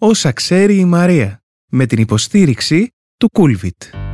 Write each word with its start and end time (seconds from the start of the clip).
Όσα 0.00 0.32
ξέρει 0.32 0.76
η 0.78 0.84
Μαρία 0.84 1.42
με 1.66 1.86
την 1.86 1.98
υποστήριξη 1.98 2.94
του 3.16 3.30
Coolvit. 3.32 4.05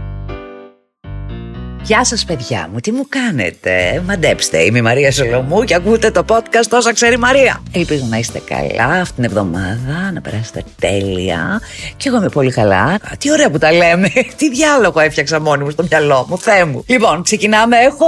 Γεια 1.85 2.05
σας 2.05 2.25
παιδιά 2.25 2.69
μου, 2.73 2.81
τι 2.81 2.93
μου 2.93 3.07
κάνετε, 3.09 4.03
μαντέψτε, 4.07 4.63
είμαι 4.63 4.79
η 4.79 4.83
Μαρία 4.83 5.13
Σολομού 5.13 5.65
και 5.65 5.75
ακούτε 5.75 6.11
το 6.11 6.25
podcast 6.29 6.69
όσα 6.73 6.93
ξέρει 6.93 7.15
η 7.15 7.19
Μαρία. 7.19 7.63
Ελπίζω 7.73 8.07
να 8.11 8.17
είστε 8.19 8.41
καλά 8.45 8.85
αυτήν 8.85 9.15
την 9.15 9.25
εβδομάδα, 9.25 10.11
να 10.13 10.21
περάσετε 10.21 10.63
τέλεια 10.81 11.61
και 11.97 12.09
εγώ 12.09 12.17
είμαι 12.17 12.29
πολύ 12.29 12.51
καλά. 12.51 12.99
Τι 13.19 13.31
ωραία 13.31 13.51
που 13.51 13.59
τα 13.59 13.73
λέμε, 13.73 14.09
τι 14.39 14.51
διάλογο 14.51 15.01
έφτιαξα 15.01 15.41
μόνη 15.41 15.65
μου 15.65 15.71
στο 15.71 15.83
μυαλό 15.83 16.27
μου, 16.29 16.39
Θεέ 16.39 16.65
μου. 16.65 16.85
Λοιπόν, 16.87 17.23
ξεκινάμε, 17.23 17.77
έχω, 17.77 18.07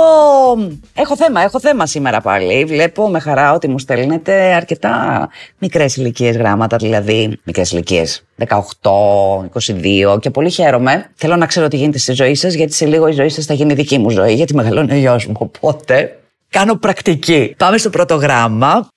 έχω 0.95 1.17
θέμα, 1.17 1.43
έχω 1.43 1.61
θέμα 1.61 1.87
σήμερα 1.87 2.21
πάλι. 2.21 2.65
Βλέπω 2.65 3.09
με 3.09 3.19
χαρά 3.19 3.53
ότι 3.53 3.69
μου 3.69 3.79
στέλνετε 3.79 4.55
αρκετά 4.55 5.29
μικρές 5.59 5.97
ηλικίες 5.97 6.37
γράμματα, 6.37 6.77
δηλαδή 6.77 7.41
μικρές 7.45 7.73
ηλικίες 7.73 8.25
18, 8.39 10.15
22 10.15 10.21
και 10.21 10.31
πολύ 10.31 10.51
χαίρομαι. 10.51 11.11
Θέλω 11.15 11.37
να 11.37 11.47
ξέρω 11.47 11.69
τι 11.69 11.77
γίνεται 11.77 11.99
στη 11.99 12.13
ζωή 12.13 12.35
σας, 12.35 12.55
γιατί 12.55 12.73
σε 12.73 12.87
λίγο 12.87 13.09
η 13.09 13.13
ζωή 13.13 13.29
σας 13.29 13.45
θα 13.45 13.55
γίνει 13.55 13.75
δική 13.75 13.99
μου 13.99 14.11
ζωή, 14.11 14.35
γιατί 14.35 14.55
μεγαλώνει 14.55 14.93
ο 14.93 14.97
γιος 14.97 15.27
μου. 15.27 15.35
Οπότε 15.39 16.19
κάνω 16.49 16.75
πρακτική. 16.75 17.55
Πάμε 17.59 17.79
στο 17.79 17.91
πρώτο 17.91 18.15
γράμμα. 18.15 18.89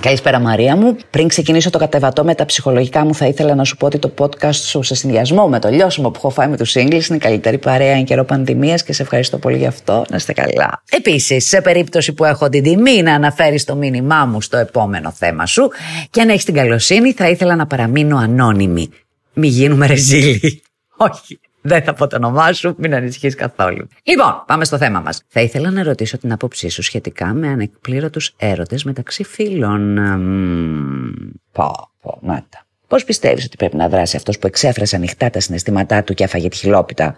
Καλησπέρα 0.00 0.38
Μαρία 0.38 0.76
μου. 0.76 0.96
Πριν 1.10 1.28
ξεκινήσω 1.28 1.70
το 1.70 1.78
κατεβατό 1.78 2.24
με 2.24 2.34
τα 2.34 2.44
ψυχολογικά 2.44 3.04
μου, 3.04 3.14
θα 3.14 3.26
ήθελα 3.26 3.54
να 3.54 3.64
σου 3.64 3.76
πω 3.76 3.86
ότι 3.86 3.98
το 3.98 4.14
podcast 4.18 4.54
σου 4.54 4.82
σε 4.82 4.94
συνδυασμό 4.94 5.48
με 5.48 5.60
το 5.60 5.68
λιώσιμο 5.68 6.10
που 6.10 6.16
έχω 6.16 6.30
φάει 6.30 6.48
με 6.48 6.56
τους 6.56 6.74
English 6.76 7.06
είναι 7.08 7.16
η 7.16 7.18
καλύτερη 7.18 7.58
παρέα 7.58 7.94
εν 7.94 8.04
καιρό 8.04 8.24
πανδημίας 8.24 8.82
και 8.82 8.92
σε 8.92 9.02
ευχαριστώ 9.02 9.38
πολύ 9.38 9.56
γι' 9.56 9.66
αυτό. 9.66 10.04
Να 10.10 10.16
είστε 10.16 10.32
καλά. 10.32 10.82
Επίσης, 10.90 11.48
σε 11.48 11.60
περίπτωση 11.60 12.12
που 12.12 12.24
έχω 12.24 12.48
την 12.48 12.62
τιμή 12.62 13.02
να 13.02 13.14
αναφέρεις 13.14 13.64
το 13.64 13.74
μήνυμά 13.74 14.24
μου 14.24 14.40
στο 14.40 14.56
επόμενο 14.56 15.12
θέμα 15.12 15.46
σου 15.46 15.70
και 16.10 16.20
αν 16.20 16.28
έχεις 16.28 16.44
την 16.44 16.54
καλοσύνη, 16.54 17.12
θα 17.12 17.28
ήθελα 17.28 17.56
να 17.56 17.66
παραμείνω 17.66 18.16
ανώνυμη. 18.16 18.88
Μη 19.32 19.48
γίνουμε 19.48 19.86
ρεζίλοι. 19.86 20.62
Όχι. 20.96 21.40
Δεν 21.66 21.82
θα 21.82 21.94
πω 21.94 22.06
το 22.06 22.16
όνομά 22.16 22.52
σου, 22.52 22.74
μην 22.78 22.94
ανησυχείς 22.94 23.34
καθόλου. 23.34 23.88
Λοιπόν, 24.02 24.42
πάμε 24.46 24.64
στο 24.64 24.76
θέμα 24.76 25.00
μας. 25.00 25.22
Θα 25.28 25.40
ήθελα 25.40 25.70
να 25.70 25.82
ρωτήσω 25.82 26.18
την 26.18 26.32
άποψή 26.32 26.68
σου 26.68 26.82
σχετικά 26.82 27.26
με 27.26 27.48
ανεκπλήρωτους 27.48 28.34
έρωτες 28.36 28.84
μεταξύ 28.84 29.24
φίλων. 29.24 29.94
Πω, 31.52 31.90
πω, 32.02 32.18
μάτα. 32.20 32.66
Πώς 32.88 33.04
πιστεύεις 33.04 33.44
ότι 33.44 33.56
πρέπει 33.56 33.76
να 33.76 33.88
δράσει 33.88 34.16
αυτός 34.16 34.38
που 34.38 34.46
εξέφρασε 34.46 34.96
ανοιχτά 34.96 35.30
τα 35.30 35.40
συναισθήματά 35.40 36.02
του 36.02 36.14
και 36.14 36.24
έφαγε 36.24 36.48
τη 36.48 36.56
χιλόπιτα 36.56 37.16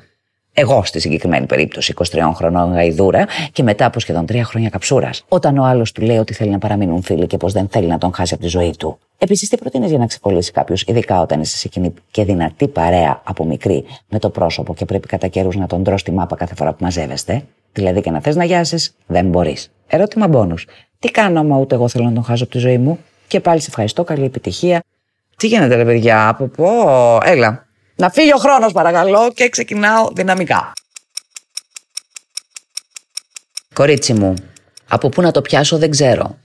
εγώ 0.60 0.84
στη 0.84 1.00
συγκεκριμένη 1.00 1.46
περίπτωση, 1.46 1.94
23 2.12 2.30
χρονών 2.34 2.72
γαϊδούρα 2.72 3.26
και 3.52 3.62
μετά 3.62 3.84
από 3.84 4.00
σχεδόν 4.00 4.24
3 4.28 4.40
χρόνια 4.44 4.68
καψούρας. 4.68 5.24
Όταν 5.28 5.58
ο 5.58 5.64
άλλος 5.64 5.92
του 5.92 6.02
λέει 6.02 6.16
ότι 6.16 6.34
θέλει 6.34 6.50
να 6.50 6.58
παραμείνουν 6.58 7.02
φίλοι 7.02 7.26
και 7.26 7.36
πως 7.36 7.52
δεν 7.52 7.68
θέλει 7.68 7.86
να 7.86 7.98
τον 7.98 8.14
χάσει 8.14 8.34
από 8.34 8.42
τη 8.42 8.48
ζωή 8.48 8.74
του. 8.78 8.98
Επίσης, 9.20 9.48
τι 9.48 9.56
προτείνεις 9.56 9.88
για 9.88 9.98
να 9.98 10.06
ξεκολλήσει 10.06 10.52
κάποιος, 10.52 10.82
ειδικά 10.82 11.20
όταν 11.20 11.40
είσαι 11.40 11.56
σε 11.56 11.68
κοινή 11.68 11.94
και 12.10 12.24
δυνατή 12.24 12.68
παρέα 12.68 13.20
από 13.24 13.44
μικρή 13.44 13.84
με 14.08 14.18
το 14.18 14.30
πρόσωπο 14.30 14.74
και 14.74 14.84
πρέπει 14.84 15.06
κατά 15.06 15.28
καιρούς 15.28 15.56
να 15.56 15.66
τον 15.66 15.84
τρώ 15.84 15.98
στη 15.98 16.10
μάπα 16.12 16.36
κάθε 16.36 16.54
φορά 16.54 16.70
που 16.72 16.84
μαζεύεστε; 16.84 17.44
Δηλαδή 17.72 18.00
και 18.00 18.10
να 18.10 18.20
θες 18.20 18.36
να 18.36 18.44
γιάσεις, 18.44 18.94
δεν 19.06 19.26
μπορείς. 19.26 19.70
Ερώτημα 19.86 20.28
μπόνους. 20.28 20.66
Τι 20.98 21.10
κάνω 21.10 21.40
άμα 21.40 21.58
ούτε 21.58 21.74
εγώ 21.74 21.88
θέλω 21.88 22.04
να 22.04 22.12
τον 22.12 22.24
χάσω 22.24 22.44
από 22.44 22.52
τη 22.52 22.58
ζωή 22.58 22.78
μου; 22.78 22.98
Και 23.26 23.40
πάλι 23.40 23.60
σε 23.60 23.66
ευχαριστώ, 23.68 24.04
καλή 24.04 24.24
επιτυχία. 24.24 24.82
Τι 25.36 25.46
γίνεται, 25.46 25.74
ρε 25.74 25.84
παιδιά, 25.84 26.28
από 26.28 26.46
πω, 26.46 26.68
έλα, 27.24 27.66
να 27.96 28.10
φύγει 28.10 28.32
ο 28.32 28.36
χρόνος 28.36 28.72
παρακαλώ 28.72 29.32
και 29.34 29.48
ξεκινάω 29.48 30.08
δυναμικά. 30.14 30.72
Κορίτσι 33.74 34.12
μου, 34.14 34.34
από 34.88 35.08
πού 35.08 35.22
να 35.22 35.30
το 35.30 35.42
πιάσω 35.42 35.78
δεν 35.78 35.90
ξέρω. 35.90 36.38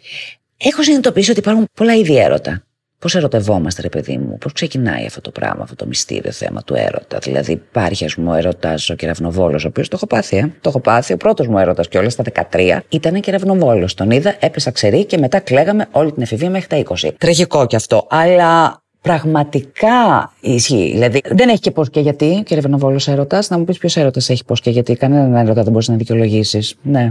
Έχω 0.66 0.84
συνειδητοποιήσει 0.84 1.32
ότι 1.32 1.40
υπάρχουν 1.40 1.66
πολλά 1.74 1.96
είδη 1.96 2.18
έρωτα. 2.18 2.64
Πώς 3.00 3.16
ερωτευόμαστε, 3.16 3.82
ρε 3.82 3.90
παιδί 3.90 4.18
μου, 4.18 4.38
πώς 4.38 4.52
ξεκινάει 4.52 5.06
αυτό 5.06 5.22
το 5.22 5.32
πράγμα, 5.32 5.64
αυτό 5.64 5.76
το 5.76 5.86
μυστήριο 5.86 6.32
θέμα 6.32 6.64
του 6.64 6.74
έρωτα. 6.76 7.18
Δηλαδή, 7.22 7.52
υπάρχει, 7.52 8.06
ας 8.06 8.16
πούμε, 8.16 8.32
ο 8.32 8.34
έρωτας 8.34 8.90
ο 8.90 8.96
κεραυνοβόλος, 8.96 9.66
ο 9.66 9.68
οποίος 9.68 9.88
το 9.88 9.96
έχω 9.96 10.08
πάθει, 10.08 10.38
ε. 10.38 10.42
Το 10.62 10.70
έχω 10.70 10.80
πάθει. 10.80 11.14
Ο 11.14 11.18
πρώτος 11.18 11.48
μου 11.48 11.58
έρωτας 11.58 11.88
και 11.88 11.98
όλα 11.98 12.10
στα 12.10 12.24
13 12.24 12.84
ήταν 12.90 13.20
κεραυνοβόλος. 13.20 13.94
Τον 13.94 14.12
είδα, 14.12 14.36
έπεσα 14.40 14.72
ξερή 14.72 15.06
και 15.06 15.18
μετά 15.18 15.40
κλαίγαμε 15.40 15.88
όλη 15.92 16.12
την 16.12 16.22
εφηβεία 16.22 16.50
μέχρι 16.50 16.68
τα 16.68 16.78
20. 16.78 17.12
Τραγικό 17.18 17.66
κι 17.66 17.76
αυτό. 17.76 18.08
Αλλά 18.10 18.84
πραγματικά 19.02 20.32
ισχύει. 20.40 20.92
Δηλαδή, 20.92 21.22
δεν 21.30 21.50
έχει 21.50 21.60
και 21.60 21.72
πώς 21.72 21.90
και 21.90 22.00
γιατί, 22.00 22.42
κύριε 22.46 22.62
Βενοβόλο 22.62 23.00
έρωτας. 23.08 23.50
Να 23.50 23.58
μου 23.58 23.64
πεις 23.64 23.78
ποιος 23.78 23.98
έρωτας 23.98 24.30
έχει 24.30 24.46
πώς 24.46 24.62
και 24.62 24.70
γιατί. 24.70 24.96
Κανέναν 24.96 25.36
έρωτα 25.36 25.64
δεν 25.64 25.72
μπορείς 25.72 25.88
να 25.88 25.96
δικαιολογήσεις. 25.96 26.76
Ναι. 26.82 27.10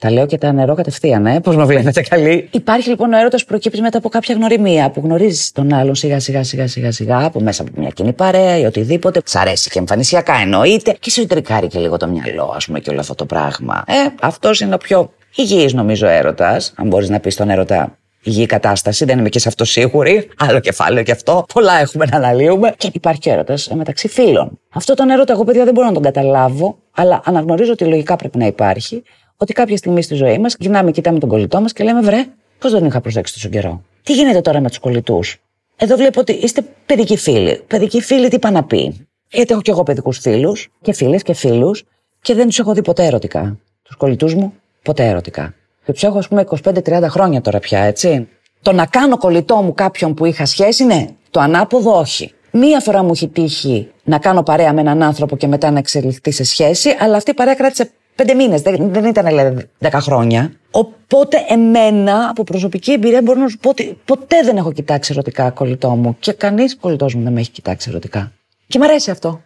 Τα 0.00 0.10
λέω 0.10 0.26
και 0.26 0.38
τα 0.38 0.52
νερό 0.52 0.74
κατευθείαν, 0.74 1.26
ε. 1.26 1.40
Πώς 1.40 1.56
με 1.56 1.64
βλέπετε 1.64 2.00
καλή. 2.00 2.48
Υπάρχει 2.52 2.88
λοιπόν 2.88 3.12
ο 3.12 3.18
έρωτας 3.18 3.40
που 3.42 3.46
προκύπτει 3.48 3.80
μετά 3.80 3.98
από 3.98 4.08
κάποια 4.08 4.34
γνωριμία, 4.34 4.90
που 4.90 5.00
γνωρίζεις 5.04 5.52
τον 5.52 5.72
άλλον 5.72 5.94
σιγά 5.94 6.20
σιγά 6.20 6.42
σιγά 6.42 6.66
σιγά 6.66 6.92
σιγά, 6.92 7.24
από 7.24 7.40
μέσα 7.40 7.62
από 7.62 7.70
μια 7.74 7.88
κοινή 7.88 8.12
παρέα 8.12 8.58
ή 8.58 8.64
οτιδήποτε. 8.64 9.20
Σ' 9.24 9.36
αρέσει 9.36 9.70
και 9.70 9.78
εμφανισιακά 9.78 10.34
εννοείται. 10.34 10.96
Και 11.00 11.10
σε 11.10 11.26
τρικάρει 11.26 11.66
και 11.66 11.78
λίγο 11.78 11.96
το 11.96 12.06
μυαλό, 12.06 12.52
ας 12.56 12.66
πούμε, 12.66 12.80
και 12.80 12.90
όλο 12.90 13.00
αυτό 13.00 13.14
το 13.14 13.24
πράγμα. 13.24 13.84
Ε, 13.86 13.92
αυτός 14.20 14.60
είναι 14.60 14.74
ο 14.74 14.78
πιο 14.78 15.12
υγιής 15.36 15.72
νομίζω 15.72 16.06
έρωτας, 16.06 16.72
αν 16.76 16.86
μπορείς 16.86 17.08
να 17.08 17.20
πεις 17.20 17.36
τον 17.36 17.50
έρωτα 17.50 17.98
υγιή 18.22 18.46
κατάσταση, 18.46 19.04
δεν 19.04 19.18
είμαι 19.18 19.28
και 19.28 19.38
σε 19.38 19.48
αυτό 19.48 19.64
σίγουρη. 19.64 20.28
Άλλο 20.38 20.60
κεφάλαιο 20.60 21.02
και 21.02 21.12
αυτό. 21.12 21.44
Πολλά 21.54 21.80
έχουμε 21.80 22.04
να 22.10 22.16
αναλύουμε. 22.16 22.74
Και 22.76 22.90
υπάρχει 22.92 23.30
έρωτας 23.30 23.68
μεταξύ 23.74 24.08
φίλων. 24.08 24.58
Αυτό 24.74 24.94
τον 24.94 25.10
έρωτα, 25.10 25.32
εγώ 25.32 25.44
παιδιά 25.44 25.64
δεν 25.64 25.74
μπορώ 25.74 25.86
να 25.86 25.92
τον 25.92 26.02
καταλάβω, 26.02 26.78
αλλά 26.94 27.20
αναγνωρίζω 27.24 27.72
ότι 27.72 27.84
λογικά 27.84 28.16
πρέπει 28.16 28.38
να 28.38 28.46
υπάρχει. 28.46 29.02
Ότι 29.40 29.52
κάποια 29.52 29.76
στιγμή 29.76 30.02
στη 30.02 30.14
ζωή 30.14 30.38
μας 30.38 30.56
γυρνάμε, 30.58 30.90
κοιτάμε 30.90 31.18
τον 31.18 31.28
κολλητό 31.28 31.60
μας 31.60 31.72
και 31.72 31.84
λέμε 31.84 32.00
βρε, 32.00 32.26
πώς 32.58 32.72
δεν 32.72 32.84
είχα 32.84 33.00
προσέξει 33.00 33.34
τόσο 33.34 33.48
καιρό; 33.48 33.82
Τι 34.02 34.12
γίνεται 34.12 34.40
τώρα 34.40 34.60
με 34.60 34.68
τους 34.68 34.78
κολλητούς; 34.78 35.36
Εδώ 35.76 35.96
βλέπω 35.96 36.20
ότι 36.20 36.32
είστε 36.32 36.64
παιδικοί 36.86 37.16
φίλοι. 37.16 37.62
Παιδικοί 37.66 38.00
φίλοι 38.00 38.28
τι 38.28 38.38
πάνε 38.38 38.56
να 38.58 38.64
πει; 38.64 39.06
Γιατί 39.30 39.52
έχω 39.52 39.62
κι 39.62 39.70
εγώ 39.70 39.82
παιδικούς 39.82 40.18
φίλους 40.18 40.68
και 40.80 40.92
φίλες 40.92 41.22
και 41.22 41.34
φίλους 41.34 41.84
και 42.20 42.34
δεν 42.34 42.46
τους 42.46 42.58
έχω 42.58 42.74
δει 42.74 42.82
ποτέ 42.82 43.04
ερωτικά. 43.04 43.58
Τους 43.82 43.96
κολλητούς 43.96 44.34
μου 44.34 44.52
ποτέ 44.82 45.08
ερωτικά. 45.08 45.54
Και 45.84 45.92
τους 45.92 46.02
έχω, 46.02 46.18
ας 46.18 46.28
πούμε, 46.28 46.44
25-30 46.64 47.02
χρόνια 47.08 47.40
τώρα 47.40 47.58
πια, 47.58 47.80
έτσι. 47.80 48.28
Το 48.62 48.72
να 48.72 48.86
κάνω 48.86 49.16
κολλητό 49.16 49.56
μου 49.56 49.74
κάποιον 49.74 50.14
που 50.14 50.24
είχα 50.24 50.46
σχέση, 50.46 50.84
ναι. 50.84 51.06
Το 51.30 51.40
ανάποδο, 51.40 51.98
όχι. 51.98 52.32
Μία 52.50 52.80
φορά 52.80 53.02
μου 53.02 53.10
έχει 53.10 53.28
τύχει 53.28 53.90
να 54.04 54.18
κάνω 54.18 54.42
παρέα 54.42 54.72
με 54.72 54.80
έναν 54.80 55.02
άνθρωπο 55.02 55.36
και 55.36 55.46
μετά 55.46 55.70
να 55.70 55.78
εξελιχθεί 55.78 56.30
σε 56.30 56.44
σχέση, 56.44 56.96
αλλά 56.98 57.16
αυτή 57.16 57.30
η 57.30 57.34
παρέα 57.34 57.54
κράτησε 57.54 57.90
πέντε 58.18 58.34
μήνες, 58.34 58.62
δεν, 58.62 58.92
δεν 58.92 59.04
ήταν 59.04 59.26
δηλαδή 59.26 59.68
δέκα 59.78 60.00
χρόνια. 60.00 60.52
Οπότε, 60.70 61.44
εμένα, 61.48 62.28
από 62.28 62.44
προσωπική 62.44 62.92
εμπειρία, 62.92 63.22
μπορώ 63.22 63.40
να 63.40 63.48
σου 63.48 63.58
πω 63.58 63.68
ότι 63.68 63.98
ποτέ 64.04 64.42
δεν 64.44 64.56
έχω 64.56 64.72
κοιτάξει 64.72 65.12
ερωτικά 65.12 65.50
κολλητό 65.50 65.90
μου 65.90 66.16
και 66.20 66.32
κανείς 66.32 66.76
κολλητός 66.76 67.14
μου 67.14 67.22
δεν 67.22 67.32
με 67.32 67.40
έχει 67.40 67.50
κοιτάξει 67.50 67.88
ερωτικά. 67.90 68.32
Και 68.66 68.78
μ' 68.78 68.82
αρέσει 68.82 69.10
αυτό. 69.10 69.40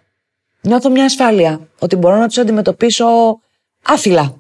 Νιώθω 0.61 0.91
μια 0.91 1.05
ασφάλεια 1.05 1.61
ότι 1.78 1.97
μπορώ 1.97 2.16
να 2.16 2.27
τους 2.27 2.38
αντιμετωπίσω 2.38 3.06
άφυλα. 3.82 4.34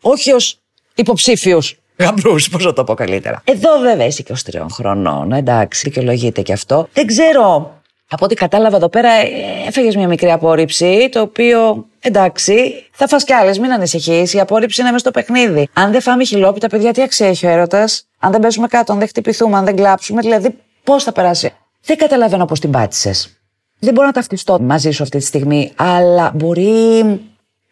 Όχι 0.00 0.32
ως 0.32 0.60
υποψήφιους 0.94 1.78
γαμπρού, 1.98 2.34
πώς 2.50 2.64
να 2.64 2.72
το 2.72 2.84
πω 2.84 2.94
καλύτερα. 2.94 3.42
Εδώ 3.44 3.78
βέβαια 3.80 4.06
είσαι 4.06 4.22
και 4.22 4.32
ως 4.32 4.42
τριών 4.42 4.70
χρονών, 4.70 5.32
εντάξει, 5.32 5.80
δικαιολογείται 5.84 6.42
και 6.42 6.52
αυτό. 6.52 6.88
Δεν 6.92 7.06
ξέρω. 7.06 7.74
Από 8.10 8.24
ό,τι 8.24 8.34
κατάλαβα 8.34 8.76
εδώ 8.76 8.88
πέρα, 8.88 9.10
ε, 9.10 9.26
έφεγε 9.66 9.98
μια 9.98 10.08
μικρή 10.08 10.30
απόρριψη, 10.30 11.08
το 11.12 11.20
οποίο 11.20 11.86
εντάξει, 12.00 12.86
θα 12.92 13.08
φας 13.08 13.24
κι 13.24 13.32
άλλες, 13.32 13.58
μην 13.58 13.72
ανησυχείς. 13.72 14.34
Η 14.34 14.40
απόρριψη 14.40 14.80
είναι 14.80 14.90
μέσα 14.90 15.02
στο 15.02 15.10
παιχνίδι. 15.10 15.68
Αν 15.72 15.92
δεν 15.92 16.00
φάμε 16.00 16.24
χιλόπιτα, 16.24 16.68
παιδιά, 16.68 16.92
τι 16.92 17.02
αξία 17.02 17.28
έχει 17.28 17.46
ο 17.46 17.48
έρωτας; 17.48 18.06
Αν 18.18 18.32
δεν 18.32 18.40
πέσουμε 18.40 18.66
κάτω, 18.66 18.92
αν 18.92 18.98
δεν 18.98 19.08
χτυπηθούμε, 19.08 19.56
αν 19.56 19.64
δεν 19.64 19.76
κλάψουμε, 19.76 20.20
δηλαδή 20.20 20.56
πώς 20.84 21.04
θα 21.04 21.12
περάσει; 21.12 21.52
Δεν 21.84 21.96
καταλαβαίνω 21.96 22.44
πώς 22.44 22.60
την 22.60 22.70
πάτησες. 22.70 23.40
Δεν 23.78 23.94
μπορώ 23.94 24.06
να 24.06 24.12
ταυτιστώ 24.12 24.60
μαζί 24.60 24.90
σου 24.90 25.02
αυτή 25.02 25.18
τη 25.18 25.24
στιγμή, 25.24 25.72
αλλά 25.76 26.32
μπορεί 26.34 27.04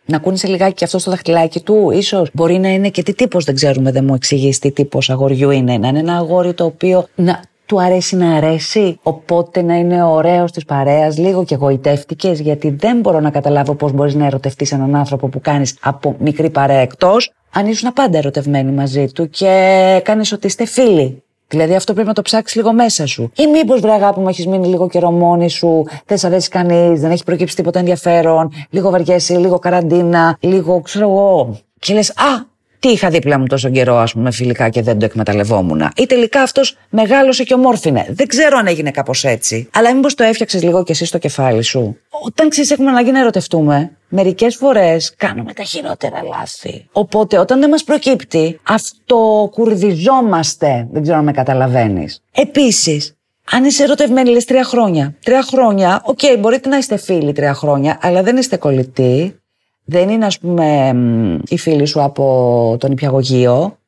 να 0.04 0.18
κούνησε 0.18 0.46
λιγάκι 0.46 0.74
και 0.74 0.84
αυτό 0.84 0.98
στο 0.98 1.10
δαχτυλάκι 1.10 1.60
του, 1.60 1.90
ίσως; 1.90 2.30
Μπορεί 2.32 2.58
να 2.58 2.68
είναι 2.68 2.88
και 2.88 3.02
τι 3.02 3.14
τύπος, 3.14 3.44
δεν 3.44 3.54
ξέρουμε, 3.54 3.92
δεν 3.92 4.04
μου 4.04 4.14
εξηγείς 4.14 4.58
τι 4.58 4.70
τύπος 4.70 5.10
αγοριού 5.10 5.50
είναι. 5.50 5.78
Να 5.78 5.88
είναι 5.88 5.98
ένα 5.98 6.16
αγόρι 6.16 6.54
το 6.54 6.64
οποίο 6.64 7.08
να 7.14 7.40
του 7.66 7.82
αρέσει 7.82 8.16
να 8.16 8.36
αρέσει, 8.36 8.98
οπότε 9.02 9.62
να 9.62 9.74
είναι 9.74 10.04
ωραίος 10.04 10.52
της 10.52 10.64
παρέας, 10.64 11.18
λίγο 11.18 11.44
και 11.44 11.54
εγωιτεύτηκε, 11.54 12.28
γιατί 12.28 12.70
δεν 12.70 13.00
μπορώ 13.00 13.20
να 13.20 13.30
καταλάβω 13.30 13.74
πώς 13.74 13.92
μπορείς 13.92 14.14
να 14.14 14.26
ερωτευτείς 14.26 14.72
έναν 14.72 14.94
άνθρωπο 14.94 15.28
που 15.28 15.40
κάνεις 15.40 15.76
από 15.80 16.16
μικρή 16.18 16.50
παρέα 16.50 16.80
εκτός, 16.80 17.32
αν 17.50 17.66
ήσουν 17.66 17.92
πάντα 17.92 18.18
ερωτευμένοι 18.18 18.72
μαζί 18.72 19.12
του 19.12 19.30
και 19.30 20.00
κάνεις 20.04 20.32
ότι 20.32 20.46
είστε 20.46 20.66
φίλοι. 20.66 21.22
Δηλαδή 21.48 21.74
αυτό 21.74 21.92
πρέπει 21.92 22.08
να 22.08 22.14
το 22.14 22.22
ψάξεις 22.22 22.56
λίγο 22.56 22.72
μέσα 22.72 23.06
σου. 23.06 23.30
Ή 23.36 23.46
μήπως 23.46 23.80
βρε 23.80 23.92
αγάπη 23.92 24.20
μου 24.20 24.28
έχεις 24.28 24.46
μείνει 24.46 24.66
λίγο 24.66 24.88
καιρό 24.88 25.10
μόνη 25.10 25.50
σου, 25.50 25.86
δεν 26.06 26.18
σε 26.18 26.26
αρέσει 26.26 26.48
κανείς, 26.48 27.00
δεν 27.00 27.10
έχει 27.10 27.24
προκύψει 27.24 27.56
τίποτα 27.56 27.78
ενδιαφέρον, 27.78 28.52
λίγο 28.70 28.90
βαριέσαι, 28.90 29.38
λίγο 29.38 29.58
καραντίνα, 29.58 30.36
λίγο 30.40 30.80
ξέρω 30.80 31.08
εγώ. 31.08 31.56
Και 31.78 31.94
λες, 31.94 32.10
Α, 32.10 32.53
τι 32.84 32.90
είχα 32.90 33.08
δίπλα 33.08 33.38
μου 33.38 33.46
τόσο 33.46 33.70
καιρό, 33.70 33.96
ας 33.96 34.12
πούμε, 34.12 34.30
φιλικά 34.30 34.68
και 34.68 34.82
δεν 34.82 34.98
το 34.98 35.04
εκμεταλλευόμουν. 35.04 35.90
Ή 35.96 36.06
τελικά 36.06 36.42
αυτός 36.42 36.76
μεγάλωσε 36.90 37.44
και 37.44 37.54
ομόρφυνε. 37.54 38.06
Δεν 38.10 38.26
ξέρω 38.26 38.58
αν 38.58 38.66
έγινε 38.66 38.90
κάπως 38.90 39.24
έτσι. 39.24 39.68
Αλλά 39.72 39.94
μήπως 39.94 40.14
το 40.14 40.24
έφτιαξες 40.24 40.62
λίγο 40.62 40.84
κι 40.84 40.92
εσύ 40.92 41.04
στο 41.04 41.18
κεφάλι 41.18 41.62
σου. 41.62 41.98
Όταν 42.24 42.48
ξέρεις 42.48 42.70
έχουμε 42.70 42.90
ανάγκη 42.90 43.10
να 43.10 43.20
ερωτευτούμε, 43.20 43.90
Μερικές 44.08 44.56
φορές 44.56 45.14
κάνουμε 45.16 45.52
τα 45.52 45.62
χειρότερα 45.62 46.22
λάθη. 46.22 46.86
Οπότε 46.92 47.38
όταν 47.38 47.60
δεν 47.60 47.68
μας 47.68 47.84
προκύπτει, 47.84 48.60
αυτοκουρδιζόμαστε. 48.62 50.88
Δεν 50.92 51.02
ξέρω 51.02 51.18
αν 51.18 51.24
με 51.24 51.32
καταλαβαίνεις. 51.32 52.22
Επίσης, 52.32 53.16
αν 53.50 53.64
είσαι 53.64 53.82
ερωτευμένη, 53.82 54.30
λες 54.30 54.44
τρία 54.44 54.64
χρόνια. 54.64 55.14
Τρία 55.24 55.42
χρόνια, 55.42 56.02
OK, 56.04 56.18
okay, 56.22 56.38
μπορείτε 56.38 56.68
να 56.68 56.76
είστε 56.76 56.96
φίλοι 56.96 57.32
τρία 57.32 57.54
χρόνια, 57.54 57.98
αλλά 58.02 58.22
δεν 58.22 58.36
είστε 58.36 58.56
κολλητοί. 58.56 59.38
Δεν 59.84 60.08
είναι, 60.08 60.26
ας 60.26 60.38
πούμε, 60.38 60.94
η 61.48 61.58
φίλη 61.58 61.86
σου 61.86 62.02
από 62.02 62.76
τον 62.80 62.92
υπηαγωγείο. 62.92 63.78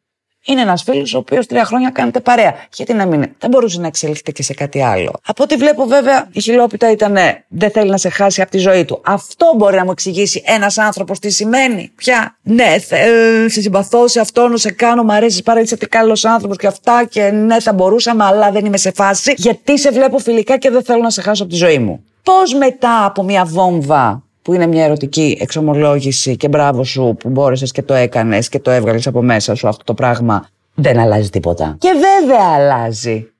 Είναι 0.46 0.60
ένας 0.60 0.82
φίλος 0.82 1.14
ο 1.14 1.18
οποίος 1.18 1.46
τρία 1.46 1.64
χρόνια 1.64 1.90
κάνετε 1.90 2.20
παρέα. 2.20 2.54
Γιατί 2.74 2.94
να 2.94 3.06
μην. 3.06 3.24
Δεν 3.38 3.50
μπορούσε 3.50 3.80
να 3.80 3.86
εξελιχθεί 3.86 4.32
και 4.32 4.42
σε 4.42 4.54
κάτι 4.54 4.82
άλλο. 4.82 5.12
Από 5.26 5.42
ό,τι 5.42 5.56
βλέπω, 5.56 5.84
βέβαια, 5.84 6.28
η 6.32 6.40
χιλόπιτα 6.40 6.90
ήταν 6.90 7.16
δεν 7.48 7.70
θέλει 7.70 7.90
να 7.90 7.96
σε 7.96 8.08
χάσει 8.08 8.40
από 8.40 8.50
τη 8.50 8.58
ζωή 8.58 8.84
του. 8.84 9.00
Αυτό 9.04 9.52
μπορεί 9.56 9.76
να 9.76 9.84
μου 9.84 9.90
εξηγήσει 9.90 10.42
ένας 10.46 10.78
άνθρωπος 10.78 11.18
τι 11.18 11.30
σημαίνει. 11.30 11.92
Πια. 11.96 12.36
Ναι, 12.42 12.78
θε, 12.78 12.96
ε, 12.96 13.48
σε 13.48 13.60
συμπαθώ, 13.60 14.08
σε 14.08 14.20
αυτόν, 14.20 14.56
σε 14.56 14.70
κάνω, 14.70 15.02
μου 15.02 15.12
αρέσει 15.12 15.42
πάρα 15.42 15.60
είσαι 15.60 15.76
τι 15.76 15.86
καλός 15.86 16.24
άνθρωπος 16.24 16.56
και 16.56 16.66
αυτά. 16.66 17.04
Και 17.04 17.30
ναι, 17.30 17.60
θα 17.60 17.72
μπορούσαμε, 17.72 18.24
αλλά 18.24 18.50
δεν 18.50 18.64
είμαι 18.64 18.76
σε 18.76 18.90
φάση. 18.90 19.34
Γιατί 19.36 19.78
σε 19.78 19.90
βλέπω 19.90 20.18
φιλικά 20.18 20.58
και 20.58 20.70
δεν 20.70 20.84
θέλω 20.84 21.02
να 21.02 21.10
σε 21.10 21.22
χάσω 21.22 21.42
από 21.42 21.52
τη 21.52 21.58
ζωή 21.58 21.78
μου. 21.78 22.04
Πώς 22.22 22.54
μετά 22.54 23.04
από 23.04 23.22
μια 23.22 23.44
βόμβα 23.44 24.25
που 24.46 24.54
είναι 24.54 24.66
μια 24.66 24.84
ερωτική 24.84 25.38
εξομολόγηση 25.40 26.36
και 26.36 26.48
μπράβο 26.48 26.84
σου 26.84 27.16
που 27.18 27.28
μπόρεσες 27.28 27.70
και 27.70 27.82
το 27.82 27.94
έκανες 27.94 28.48
και 28.48 28.58
το 28.58 28.70
έβγαλες 28.70 29.06
από 29.06 29.22
μέσα 29.22 29.54
σου 29.54 29.68
αυτό 29.68 29.84
το 29.84 29.94
πράγμα, 29.94 30.48
δεν 30.74 30.98
αλλάζει 30.98 31.30
τίποτα. 31.30 31.76
Και 31.78 31.88
βέβαια 31.92 32.54
αλλάζει. 32.54 33.30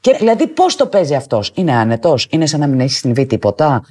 Και 0.00 0.14
δηλαδή 0.18 0.46
πώς 0.46 0.76
το 0.76 0.86
παίζει 0.86 1.14
αυτός; 1.14 1.52
Είναι 1.54 1.72
άνετος, 1.72 2.26
είναι 2.30 2.46
σαν 2.46 2.60
να 2.60 2.66
μην 2.66 2.80
έχει 2.80 2.90
συμβεί 2.90 3.26
τίποτα; 3.26 3.84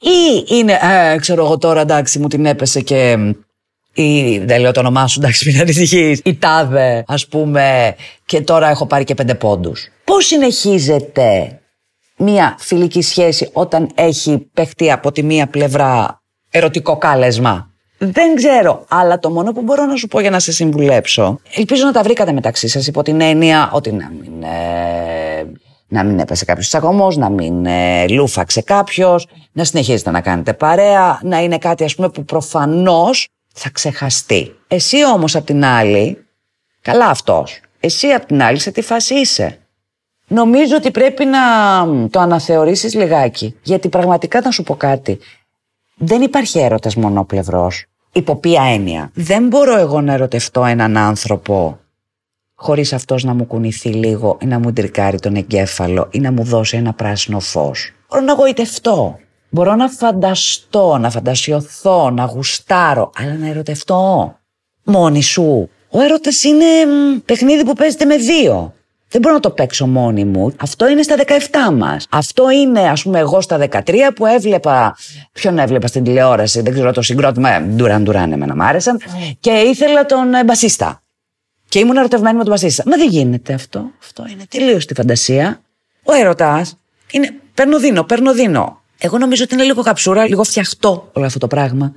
Ή 0.00 0.44
είναι, 0.56 0.78
ε, 1.12 1.16
ξέρω 1.16 1.44
εγώ 1.44 1.58
τώρα 1.58 1.80
εντάξει 1.80 2.18
μου 2.18 2.28
την 2.28 2.46
έπεσε 2.46 2.80
και 2.80 3.16
ή 3.94 4.38
δεν 4.38 4.60
λέω 4.60 4.72
το 4.72 4.80
όνομά 4.80 5.06
σου, 5.06 5.20
εντάξει, 5.20 5.50
μην 5.50 5.60
ανησυχείς. 5.60 6.20
Η 6.24 6.34
τάδε, 6.34 7.04
ας 7.06 7.26
πούμε, 7.26 7.94
και 8.26 8.40
τώρα 8.40 8.68
έχω 8.68 8.86
πάρει 8.86 9.04
και 9.04 9.14
πέντε 9.14 9.34
πόντους. 9.34 9.88
Πώς 10.04 10.26
συνεχίζεται 10.26 11.60
μία 12.22 12.54
φιλική 12.58 13.02
σχέση 13.02 13.50
όταν 13.52 13.88
έχει 13.94 14.50
παιχτεί 14.54 14.90
από 14.92 15.12
τη 15.12 15.22
μία 15.22 15.46
πλευρά 15.46 16.20
ερωτικό 16.50 16.96
κάλεσμα; 16.98 17.70
Δεν 17.98 18.34
ξέρω, 18.34 18.84
αλλά 18.88 19.18
το 19.18 19.30
μόνο 19.30 19.52
που 19.52 19.62
μπορώ 19.62 19.84
να 19.84 19.96
σου 19.96 20.08
πω 20.08 20.20
για 20.20 20.30
να 20.30 20.38
σε 20.38 20.52
συμβουλέψω, 20.52 21.38
ελπίζω 21.54 21.84
να 21.84 21.92
τα 21.92 22.02
βρήκατε 22.02 22.32
μεταξύ 22.32 22.68
σας 22.68 22.86
υπό 22.86 23.02
την 23.02 23.20
έννοια 23.20 23.70
ότι 23.72 23.92
να 23.92 24.10
μην, 24.20 24.42
ε, 24.42 25.52
να 25.88 26.04
μην 26.04 26.18
έπεσε 26.18 26.44
κάποιος 26.44 26.68
τσακωμός, 26.68 27.16
να 27.16 27.30
μην 27.30 27.66
ε, 27.66 28.08
λούφαξε 28.08 28.62
κάποιος, 28.62 29.26
να 29.52 29.64
συνεχίζετε 29.64 30.10
να 30.10 30.20
κάνετε 30.20 30.52
παρέα, 30.52 31.20
να 31.22 31.42
είναι 31.42 31.58
κάτι 31.58 31.84
ας 31.84 31.94
πούμε 31.94 32.08
που 32.08 32.24
προφανώς 32.24 33.28
θα 33.54 33.70
ξεχαστεί. 33.70 34.56
Εσύ 34.68 34.96
όμως 35.14 35.36
απ' 35.36 35.44
την 35.44 35.64
άλλη, 35.64 36.26
καλά 36.80 37.06
αυτός, 37.06 37.60
εσύ 37.80 38.06
απ' 38.06 38.24
την 38.24 38.42
άλλη 38.42 38.58
σε 38.58 38.70
τι 38.70 38.82
φάση 38.82 39.14
είσαι; 39.14 39.61
Νομίζω 40.32 40.76
ότι 40.76 40.90
πρέπει 40.90 41.24
να 41.24 41.38
το 42.10 42.20
αναθεωρήσεις 42.20 42.94
λιγάκι. 42.94 43.56
Γιατί 43.62 43.88
πραγματικά 43.88 44.40
να 44.40 44.50
σου 44.50 44.62
πω 44.62 44.74
κάτι. 44.74 45.18
Δεν 45.96 46.22
υπάρχει 46.22 46.58
έρωτας 46.58 46.96
μονοπλευρός. 46.96 47.84
Υπό 48.12 48.36
ποια 48.36 48.62
έννοια. 48.62 49.10
Δεν 49.14 49.46
μπορώ 49.46 49.76
εγώ 49.76 50.00
να 50.00 50.12
ερωτευτώ 50.12 50.64
έναν 50.64 50.96
άνθρωπο 50.96 51.78
χωρίς 52.62 52.92
αυτός 52.92 53.24
να 53.24 53.34
μου 53.34 53.46
κουνηθεί 53.46 53.88
λίγο 53.88 54.38
ή 54.40 54.46
να 54.46 54.58
μου 54.58 54.72
τρικάρει 54.72 55.18
τον 55.18 55.34
εγκέφαλο 55.34 56.08
ή 56.10 56.18
να 56.18 56.32
μου 56.32 56.44
δώσει 56.44 56.76
ένα 56.76 56.92
πράσινο 56.92 57.40
φως. 57.40 57.92
Μπορώ 58.08 58.24
να 58.24 58.32
γοητευτώ. 58.32 59.18
Μπορώ 59.50 59.74
να 59.74 59.88
φανταστώ, 59.88 60.98
να 60.98 61.10
φαντασιωθώ, 61.10 62.10
να 62.10 62.24
γουστάρω, 62.24 63.10
αλλά 63.16 63.34
να 63.34 63.48
ερωτευτώ. 63.48 64.34
Μόνη 64.84 65.22
σου. 65.22 65.70
Ο 65.90 66.00
έρωτας 66.00 66.42
είναι 66.42 66.64
παιχνίδι 67.24 67.64
που 67.64 67.72
παίζεται 67.72 68.04
με 68.04 68.16
δύο. 68.16 68.74
Δεν 69.12 69.20
μπορώ 69.20 69.34
να 69.34 69.40
το 69.40 69.50
παίξω 69.50 69.86
μόνη 69.86 70.24
μου. 70.24 70.54
Αυτό 70.56 70.88
είναι 70.88 71.02
στα 71.02 71.16
17 71.68 71.74
μας. 71.74 72.06
Αυτό 72.10 72.50
είναι, 72.50 72.80
ας 72.80 73.02
πούμε, 73.02 73.18
εγώ 73.18 73.40
στα 73.40 73.58
13 73.58 74.10
που 74.14 74.26
έβλεπα. 74.26 74.96
Ποιον 75.32 75.58
έβλεπα 75.58 75.86
στην 75.86 76.04
τηλεόραση, 76.04 76.60
δεν 76.60 76.72
ξέρω 76.72 76.92
το 76.92 77.02
συγκρότημα. 77.02 77.60
Ντουράν 77.60 78.02
Ντουράν, 78.02 78.32
εμένα 78.32 78.54
μου 78.54 78.62
άρεσαν. 78.62 79.00
Και 79.40 79.50
ήθελα 79.50 80.06
τον 80.06 80.34
ε, 80.34 80.44
μπασίστα. 80.44 81.02
Και 81.68 81.78
ήμουν 81.78 81.96
ερωτευμένη 81.96 82.36
με 82.36 82.42
τον 82.42 82.52
μπασίστα. 82.52 82.82
Μα 82.86 82.96
δεν 82.96 83.08
γίνεται 83.08 83.52
αυτό. 83.52 83.90
Αυτό 84.00 84.24
είναι 84.30 84.42
τελείως 84.48 84.86
τη 84.86 84.94
φαντασία. 84.94 85.60
Ο 86.02 86.12
έρωτα 86.12 86.66
είναι. 87.10 87.34
Παίρνω 87.54 87.78
δίνω, 87.78 88.04
παίρνω 88.04 88.32
δίνω. 88.32 88.82
Εγώ 88.98 89.18
νομίζω 89.18 89.44
ότι 89.44 89.54
είναι 89.54 89.62
λίγο 89.64 89.82
καψούρα, 89.82 90.28
λίγο 90.28 90.44
φτιαχτό 90.44 91.10
όλο 91.12 91.26
αυτό 91.26 91.38
το 91.38 91.46
πράγμα. 91.46 91.92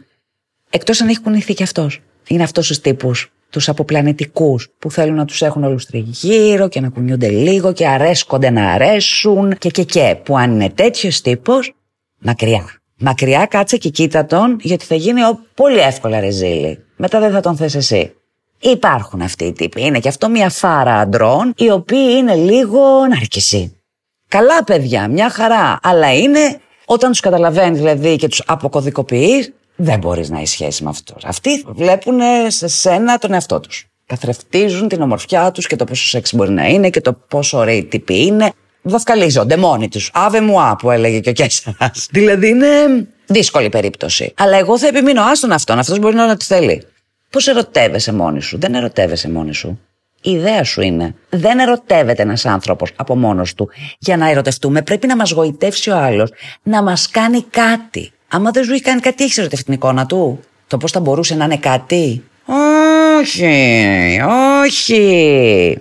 Εκτός 0.70 1.02
αν 1.02 1.08
έχει 1.08 1.20
κουνηθεί 1.20 1.54
κι 1.54 1.64
αυτός. 1.64 2.02
Είναι 2.28 2.44
αυτός 2.44 2.72
ο 2.72 2.82
τύπου 2.82 3.12
τους 3.56 3.70
αποπλανητικούς 3.70 4.70
που 4.80 4.92
θέλουν 4.92 5.16
να 5.16 5.26
τους 5.26 5.42
έχουν 5.42 5.64
όλους 5.64 5.86
τριγύρω 5.86 6.68
και 6.68 6.82
να 6.82 6.90
κουνιούνται 6.90 7.30
λίγο 7.30 7.74
και 7.74 7.88
αρέσκονται 7.88 8.50
να 8.50 8.72
αρέσουν 8.72 9.58
και 9.58 9.70
και 9.70 9.84
και 9.84 10.18
που 10.24 10.38
αν 10.38 10.52
είναι 10.52 10.70
τέτοιος 10.70 11.22
τύπος 11.22 11.74
μακριά. 12.20 12.64
Μακριά 12.98 13.46
κάτσε 13.46 13.78
και 13.78 13.90
κοίτα 13.90 14.26
τον 14.26 14.58
γιατί 14.62 14.86
θα 14.86 14.96
γίνει 14.96 15.22
πολύ 15.54 15.78
εύκολα 15.80 16.20
ρεζίλη. 16.20 16.84
Μετά 16.96 17.20
δεν 17.20 17.32
θα 17.32 17.40
τον 17.40 17.56
θες 17.56 17.76
εσύ. 17.76 18.14
Υπάρχουν 18.60 19.22
αυτοί 19.22 19.46
οι 19.46 19.54
τύποι. 19.54 19.86
Είναι 19.86 20.00
και 20.00 20.08
αυτό 20.08 20.30
μια 20.30 20.50
φάρα 20.50 21.00
αντρών 21.00 21.54
οι 21.58 21.72
οποίοι 21.72 22.16
είναι 22.18 22.36
λίγο 22.36 22.80
ναρκισοί. 23.10 23.78
Καλά 24.28 24.64
παιδιά, 24.64 25.08
μια 25.08 25.30
χαρά. 25.30 25.80
Αλλά 25.84 26.14
είναι 26.14 26.60
όταν 26.86 27.12
τους 27.12 27.20
καταλαβαίνει 27.20 27.78
δηλαδή 27.78 28.16
και 28.16 28.28
τους 28.28 28.44
αποκωδικοποιείς, 28.46 29.54
δεν 29.76 30.00
μπορείς 30.00 30.30
να 30.30 30.38
έχει 30.38 30.48
σχέση 30.48 30.84
με 30.84 30.90
αυτό. 30.90 31.16
Αυτοί 31.24 31.66
βλέπουν 31.68 32.20
σε 32.48 32.68
σένα 32.68 33.18
τον 33.18 33.34
εαυτό 33.34 33.60
τους. 33.60 33.88
Καθρεφτίζουν 34.06 34.88
την 34.88 35.02
ομορφιά 35.02 35.52
τους 35.52 35.68
και 35.68 35.76
το 35.76 35.86
πόσο 35.86 36.06
σεξ 36.06 36.34
μπορεί 36.34 36.52
να 36.52 36.68
είναι 36.68 36.90
και 36.90 37.02
το 37.02 37.14
πόσο 37.14 37.58
ωραίοι 37.58 37.84
τύποι 37.84 38.26
είναι. 38.26 38.52
Δασκαλίζονται 38.82 39.58
μόνοι 39.58 39.88
τους. 39.88 40.12
Αβε 40.14 40.42
μουά 40.42 40.76
που 40.76 40.92
έλεγε 40.92 41.20
και 41.20 41.30
ο 41.30 41.34
Κέσσαρας. 41.34 42.08
δηλαδή 42.12 42.48
είναι 42.48 42.68
δύσκολη 43.26 43.70
περίπτωση. 43.70 44.34
Αλλά 44.38 44.58
εγώ 44.58 44.80
θα 44.80 44.88
επιμείνω 44.88 45.22
άστον 45.24 45.52
αυτόν. 45.52 45.80
Αυτός 45.80 46.00
μπορεί 46.00 46.16
να 46.16 46.38
τη 46.38 46.46
θέλει. 46.46 46.84
Πώς 47.30 47.48
ερωτεύεσαι 47.48 48.14
μόνη 48.14 48.42
σου; 48.42 48.58
Δεν 48.60 48.76
ερωτεύεσαι 48.76 49.30
μόνη 49.30 49.54
σου. 49.54 49.80
Η 50.22 50.32
ιδέα 50.32 50.64
σου 50.64 50.82
είναι. 50.82 51.16
Δεν 51.30 51.60
ερωτεύεται 51.60 52.22
ένας 52.22 52.46
άνθρωπος 52.46 52.92
από 52.96 53.16
μόνος 53.16 53.54
του. 53.54 53.70
Για 54.00 54.18
να 54.18 54.30
ερωτευτούμε, 54.30 54.82
πρέπει 54.82 55.08
να 55.08 55.16
μας 55.16 55.32
γοητεύσει 55.32 55.90
ο 55.90 55.98
άλλος 55.98 56.32
να 56.64 56.84
μας 56.84 57.10
κάνει 57.10 57.42
κάτι. 57.42 58.12
Άμα 58.28 58.52
δεν 58.52 58.64
σου 58.64 58.74
έχει 58.74 58.82
κάνει 58.82 59.02
κάτι, 59.02 59.24
έχεις 59.24 59.38
ερωτευτεί 59.38 59.66
την 59.66 59.74
εικόνα 59.74 60.06
του; 60.06 60.44
Το 60.68 60.78
πώς 60.78 60.92
θα 60.92 61.00
μπορούσε 61.00 61.36
να 61.36 61.46
είναι 61.46 61.58
κάτι; 61.58 62.24
Όχι, 63.20 64.20
όχι. 64.64 65.78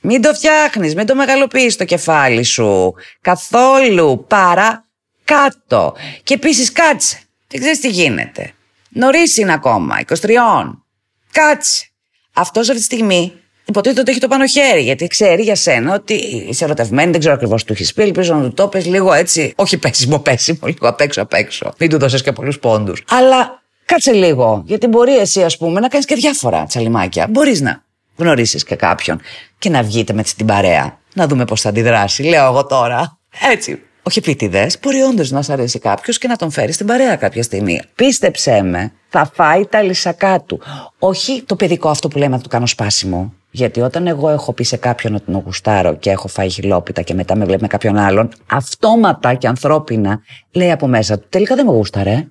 Μην 0.00 0.22
το 0.22 0.34
φτιάχνεις, 0.34 0.94
μην 0.94 1.06
το 1.06 1.14
μεγαλοποιείς 1.14 1.76
το 1.76 1.84
κεφάλι 1.84 2.42
σου. 2.42 2.94
Καθόλου. 3.20 4.24
Παρά 4.28 4.84
κάτω. 5.24 5.94
Και 6.22 6.34
επίσης 6.34 6.72
κάτσε. 6.72 7.18
Δεν 7.48 7.60
ξέρεις 7.60 7.80
τι 7.80 7.88
γίνεται. 7.88 8.52
Νωρίς 8.88 9.36
είναι 9.36 9.52
ακόμα, 9.52 9.98
23. 9.98 10.82
Κάτσε. 11.30 11.86
Αυτός 12.32 12.68
αυτή 12.68 12.78
τη 12.78 12.84
στιγμή 12.84 13.32
υποτίθεται 13.64 14.00
ότι 14.00 14.10
έχει 14.10 14.20
το 14.20 14.28
πάνω 14.28 14.46
χέρι, 14.46 14.82
γιατί 14.82 15.06
ξέρει 15.06 15.42
για 15.42 15.54
σένα 15.54 15.94
ότι 15.94 16.14
είσαι 16.48 16.64
ερωτευμένη, 16.64 17.10
δεν 17.10 17.20
ξέρω 17.20 17.34
ακριβώς 17.34 17.64
του 17.64 17.72
έχεις 17.72 17.92
πει. 17.92 18.02
Ελπίζω 18.02 18.34
να 18.34 18.42
του 18.42 18.52
το 18.52 18.68
πες 18.68 18.86
λίγο 18.86 19.12
έτσι, 19.12 19.52
όχι 19.56 19.78
πέσιμο, 19.78 20.18
πέσιμο, 20.18 20.58
λίγο 20.64 20.88
απ' 20.88 21.00
έξω 21.00 21.22
απ' 21.22 21.32
έξω. 21.32 21.74
Μην 21.78 21.90
του 21.90 21.98
δώσεις 21.98 22.22
και 22.22 22.32
πολλούς 22.32 22.58
πόντους. 22.58 23.04
Αλλά 23.08 23.62
κάτσε 23.84 24.12
λίγο, 24.12 24.62
γιατί 24.66 24.86
μπορεί 24.86 25.16
εσύ, 25.16 25.42
ας 25.42 25.56
πούμε, 25.56 25.80
να 25.80 25.88
κάνεις 25.88 26.06
και 26.06 26.14
διάφορα 26.14 26.64
τσαλιμάκια. 26.64 27.26
Μπορείς 27.30 27.60
να 27.60 27.82
γνωρίσεις 28.16 28.64
και 28.64 28.74
κάποιον 28.74 29.20
και 29.58 29.70
να 29.70 29.82
βγείτε 29.82 30.12
με 30.12 30.22
την 30.22 30.46
παρέα. 30.46 30.98
Να 31.14 31.26
δούμε 31.26 31.44
πώς 31.44 31.60
θα 31.60 31.68
αντιδράσει. 31.68 32.22
Λέω 32.22 32.44
εγώ 32.44 32.66
τώρα. 32.66 33.18
Έτσι. 33.50 33.82
Όχι 34.06 34.18
επίτηδες, 34.18 34.78
μπορεί 34.82 35.00
όντως 35.00 35.30
να 35.30 35.42
σ' 35.42 35.50
αρέσει 35.50 35.78
κάποιος 35.78 36.18
και 36.18 36.28
να 36.28 36.36
τον 36.36 36.50
φέρει 36.50 36.72
στην 36.72 36.86
παρέα 36.86 37.16
κάποια 37.16 37.42
στιγμή. 37.42 37.80
Πίστεψέ 37.94 38.62
με, 38.62 38.92
θα 39.08 39.30
φάει 39.34 39.66
τα 39.66 39.82
λυσακά 39.82 40.40
του. 40.40 40.60
Όχι 40.98 41.42
το 41.46 41.56
παιδικό 41.56 41.88
αυτό 41.88 42.08
που 42.08 42.18
λέμε 42.18 42.36
να 42.36 42.42
του 42.42 42.48
κάνω 42.48 42.66
σπάσιμο. 42.66 43.34
Γιατί 43.56 43.80
όταν 43.80 44.06
εγώ 44.06 44.28
έχω 44.28 44.52
πει 44.52 44.64
σε 44.64 44.76
κάποιον 44.76 45.14
ότι 45.14 45.24
τον 45.24 45.42
γουστάρω 45.44 45.96
και 45.96 46.10
έχω 46.10 46.28
φάει 46.28 46.48
χιλόπιτα 46.48 47.02
και 47.02 47.14
μετά 47.14 47.36
με 47.36 47.44
βλέπει 47.44 47.62
με 47.62 47.68
κάποιον 47.68 47.96
άλλον, 47.96 48.28
αυτόματα 48.46 49.34
και 49.34 49.46
ανθρώπινα 49.46 50.20
λέει 50.52 50.70
από 50.70 50.86
μέσα 50.86 51.18
του: 51.18 51.26
Τελικά 51.28 51.54
δεν 51.54 51.66
με 51.66 51.72
γούσταρε. 51.72 52.26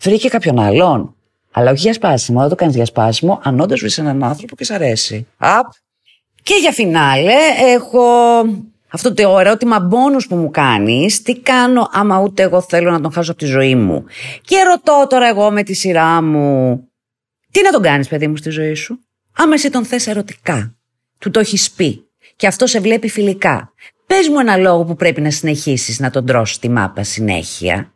Βρήκε 0.00 0.28
κάποιον 0.28 0.58
άλλον. 0.58 1.14
Αλλά 1.50 1.70
όχι 1.70 1.80
για 1.80 1.92
σπάσιμο, 1.92 2.40
δεν 2.40 2.48
το 2.48 2.54
κάνεις 2.54 2.74
για 2.74 2.84
σπάσιμο, 2.84 3.40
αν 3.42 3.60
όντως 3.60 3.80
βρεις 3.80 3.98
έναν 3.98 4.24
άνθρωπο 4.24 4.56
και 4.56 4.64
σ' 4.64 4.70
αρέσει. 4.70 5.26
Απ. 5.36 5.66
Και 6.42 6.54
για 6.60 6.72
φινάλε 6.72 7.34
έχω 7.74 8.02
αυτό 8.88 9.14
το 9.14 9.38
ερώτημα 9.38 9.80
μπόνους 9.80 10.26
που 10.26 10.36
μου 10.36 10.50
κάνεις, 10.50 11.22
τι 11.22 11.40
κάνω 11.40 11.88
άμα 11.92 12.20
ούτε 12.20 12.42
εγώ 12.42 12.60
θέλω 12.60 12.90
να 12.90 13.00
τον 13.00 13.12
χάσω 13.12 13.30
από 13.30 13.40
τη 13.40 13.46
ζωή 13.46 13.74
μου. 13.74 14.04
Και 14.42 14.62
ρωτώ 14.62 15.06
τώρα 15.08 15.28
εγώ 15.28 15.50
με 15.50 15.62
τη 15.62 15.74
σειρά 15.74 16.22
μου, 16.22 16.88
τι 17.50 17.62
να 17.62 17.70
τον 17.70 17.82
κάνεις, 17.82 18.08
παιδί 18.08 18.26
μου, 18.26 18.36
στη 18.36 18.50
ζωή 18.50 18.74
σου; 18.74 19.03
Άμα 19.36 19.54
εσύ 19.54 19.70
τον 19.70 19.84
θες 19.84 20.06
ερωτικά, 20.06 20.76
του 21.18 21.30
το 21.30 21.40
έχεις 21.40 21.70
πει 21.70 22.08
και 22.36 22.46
αυτό 22.46 22.66
σε 22.66 22.80
βλέπει 22.80 23.08
φιλικά, 23.08 23.72
πες 24.06 24.28
μου 24.28 24.38
ένα 24.38 24.56
λόγο 24.56 24.84
που 24.84 24.96
πρέπει 24.96 25.20
να 25.20 25.30
συνεχίσεις 25.30 25.98
να 25.98 26.10
τον 26.10 26.26
τρώσει 26.26 26.60
τη 26.60 26.68
μάπα 26.68 27.02
συνέχεια. 27.02 27.92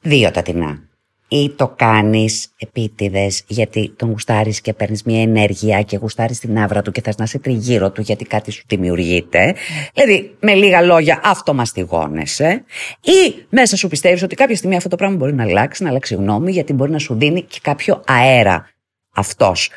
Δύο 0.00 0.30
τα 0.30 0.42
τεινά. 0.42 0.88
ή 1.28 1.50
το 1.50 1.68
κάνεις 1.76 2.48
επίτηδες 2.58 3.42
γιατί 3.46 3.92
τον 3.96 4.10
γουστάρεις 4.10 4.60
και 4.60 4.72
παίρνεις 4.72 5.02
μια 5.02 5.22
ενέργεια 5.22 5.82
και 5.82 5.96
γουστάρεις 5.96 6.38
την 6.38 6.58
άβρα 6.58 6.82
του 6.82 6.90
και 6.90 7.00
θες 7.00 7.16
να 7.16 7.24
είσαι 7.24 7.38
τριγύρω 7.38 7.90
του 7.90 8.00
γιατί 8.00 8.24
κάτι 8.24 8.50
σου 8.50 8.62
δημιουργείται. 8.66 9.54
Δηλαδή, 9.94 10.36
με 10.40 10.54
λίγα 10.54 10.82
λόγια, 10.82 11.20
αυτομαστιγώνεσαι. 11.24 12.64
Ή 13.00 13.44
μέσα 13.48 13.76
σου 13.76 13.88
πιστεύεις 13.88 14.22
ότι 14.22 14.34
κάποια 14.34 14.56
στιγμή 14.56 14.76
αυτό 14.76 14.88
το 14.88 14.96
πράγμα 14.96 15.16
μπορεί 15.16 15.34
να 15.34 15.42
αλλάξει, 15.42 15.82
να 15.82 15.88
αλλάξει 15.88 16.14
γνώμη 16.14 16.52
γιατί 16.52 16.72
μπορεί 16.72 16.90
να 16.90 16.98
σου 16.98 17.14
δίνει 17.14 17.42
και 17.42 17.58
κάποιο 17.62 18.02
αέρα 18.06 18.68
αυτός. 19.14 19.70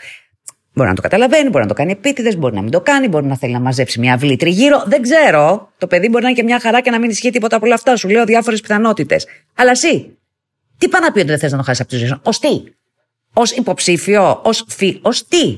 Μπορεί 0.78 0.90
να 0.90 0.96
το 0.96 1.02
καταλαβαίνει, 1.02 1.50
μπορεί 1.50 1.64
να 1.64 1.68
το 1.68 1.74
κάνει 1.74 1.92
επίτηδες, 1.92 2.38
μπορεί 2.38 2.56
να 2.56 2.62
μην 2.62 2.72
το 2.72 2.82
κάνει, 2.82 3.08
μπορεί 3.08 3.26
να 3.26 3.38
θέλει 3.38 3.54
να 3.54 3.60
μαζέψει 3.60 4.00
μια 4.00 4.14
αυλή 4.14 4.36
τριγύρω. 4.36 4.84
Δεν 4.86 5.02
ξέρω. 5.02 5.72
Το 5.78 5.88
παιδί 5.88 6.10
μπορεί 6.10 6.24
να 6.24 6.30
είναι 6.30 6.38
και 6.38 6.44
μια 6.44 6.60
χαρά 6.60 6.82
και 6.82 6.92
να 6.92 7.00
μην 7.00 7.10
ισχύει 7.10 7.30
τίποτα 7.30 7.56
από 7.56 7.66
όλα 7.66 7.76
αυτά. 7.76 7.96
Σου 7.96 8.10
λέω 8.10 8.26
διάφορες 8.26 8.62
πιθανότητες. 8.62 9.28
Αλλά 9.56 9.72
εσύ, 9.72 10.18
τι 10.78 10.88
πάει 10.88 11.02
να 11.02 11.12
πει 11.12 11.20
ότι 11.20 11.28
δεν 11.28 11.40
θες 11.40 11.52
να 11.52 11.58
το 11.58 11.64
χάσεις 11.64 11.82
από 11.82 11.90
τη 11.90 11.98
ζωή 11.98 12.08
σου, 12.08 12.20
ως 12.24 12.40
τι; 12.40 12.64
Ω 13.34 13.42
υποψήφιο, 13.56 14.42
ως 14.44 14.66
φι, 14.68 15.00
ως 15.02 15.28
τι; 15.28 15.58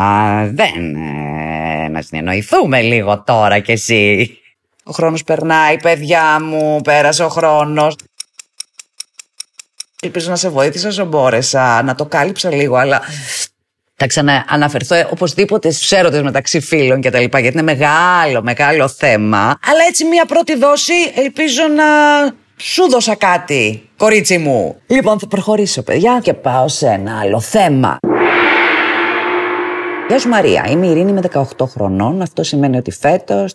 Α, 0.00 0.46
δεν. 0.46 0.94
Ε, 0.94 1.88
να 1.88 2.02
συνεννοηθούμε 2.02 2.82
λίγο 2.82 3.22
τώρα 3.22 3.58
κι 3.58 3.72
εσύ. 3.72 4.38
Ο 4.84 4.92
χρόνος 4.92 5.24
περνάει, 5.24 5.76
παιδιά 5.76 6.40
μου, 6.40 6.80
πέρασε 6.80 7.24
ο 7.24 7.28
χρόνος. 7.28 7.96
Ελπίζω 10.02 10.30
να 10.30 10.36
σε 10.36 10.48
βοήθησα 10.48 10.88
όσο 10.88 11.04
μπόρεσα, 11.04 11.82
να 11.82 11.94
το 11.94 12.06
κάλυψα 12.06 12.54
λίγο, 12.54 12.76
αλλά 12.76 13.02
θα 13.96 14.06
ξανααναφερθώ 14.06 14.96
οπωσδήποτε 15.10 15.70
στους 15.70 15.90
έρωτες 15.90 16.22
μεταξύ 16.22 16.60
φίλων 16.60 17.00
και 17.00 17.10
τα 17.10 17.20
λοιπά, 17.20 17.38
γιατί 17.38 17.58
είναι 17.58 17.74
μεγάλο, 17.74 18.42
μεγάλο 18.42 18.88
θέμα. 18.88 19.38
Αλλά 19.38 19.84
έτσι 19.88 20.04
μία 20.04 20.24
πρώτη 20.24 20.56
δόση 20.56 21.12
ελπίζω 21.14 21.62
να 21.76 21.84
σου 22.56 22.90
δώσα 22.90 23.14
κάτι, 23.14 23.88
κορίτσι 23.96 24.38
μου. 24.38 24.76
Λοιπόν, 24.86 25.18
θα 25.18 25.26
προχωρήσω, 25.26 25.82
παιδιά, 25.82 26.20
και 26.22 26.34
πάω 26.34 26.68
σε 26.68 26.86
ένα 26.86 27.20
άλλο 27.20 27.40
θέμα. 27.40 27.98
Γεια 30.08 30.18
σου 30.18 30.28
Μαρία, 30.28 30.66
είμαι 30.70 30.86
η 30.86 30.90
Ειρήνη 30.90 31.12
με 31.12 31.20
18 31.32 31.42
χρονών. 31.66 32.22
Αυτό 32.22 32.42
σημαίνει 32.42 32.76
ότι 32.76 32.90
φέτος 32.90 33.52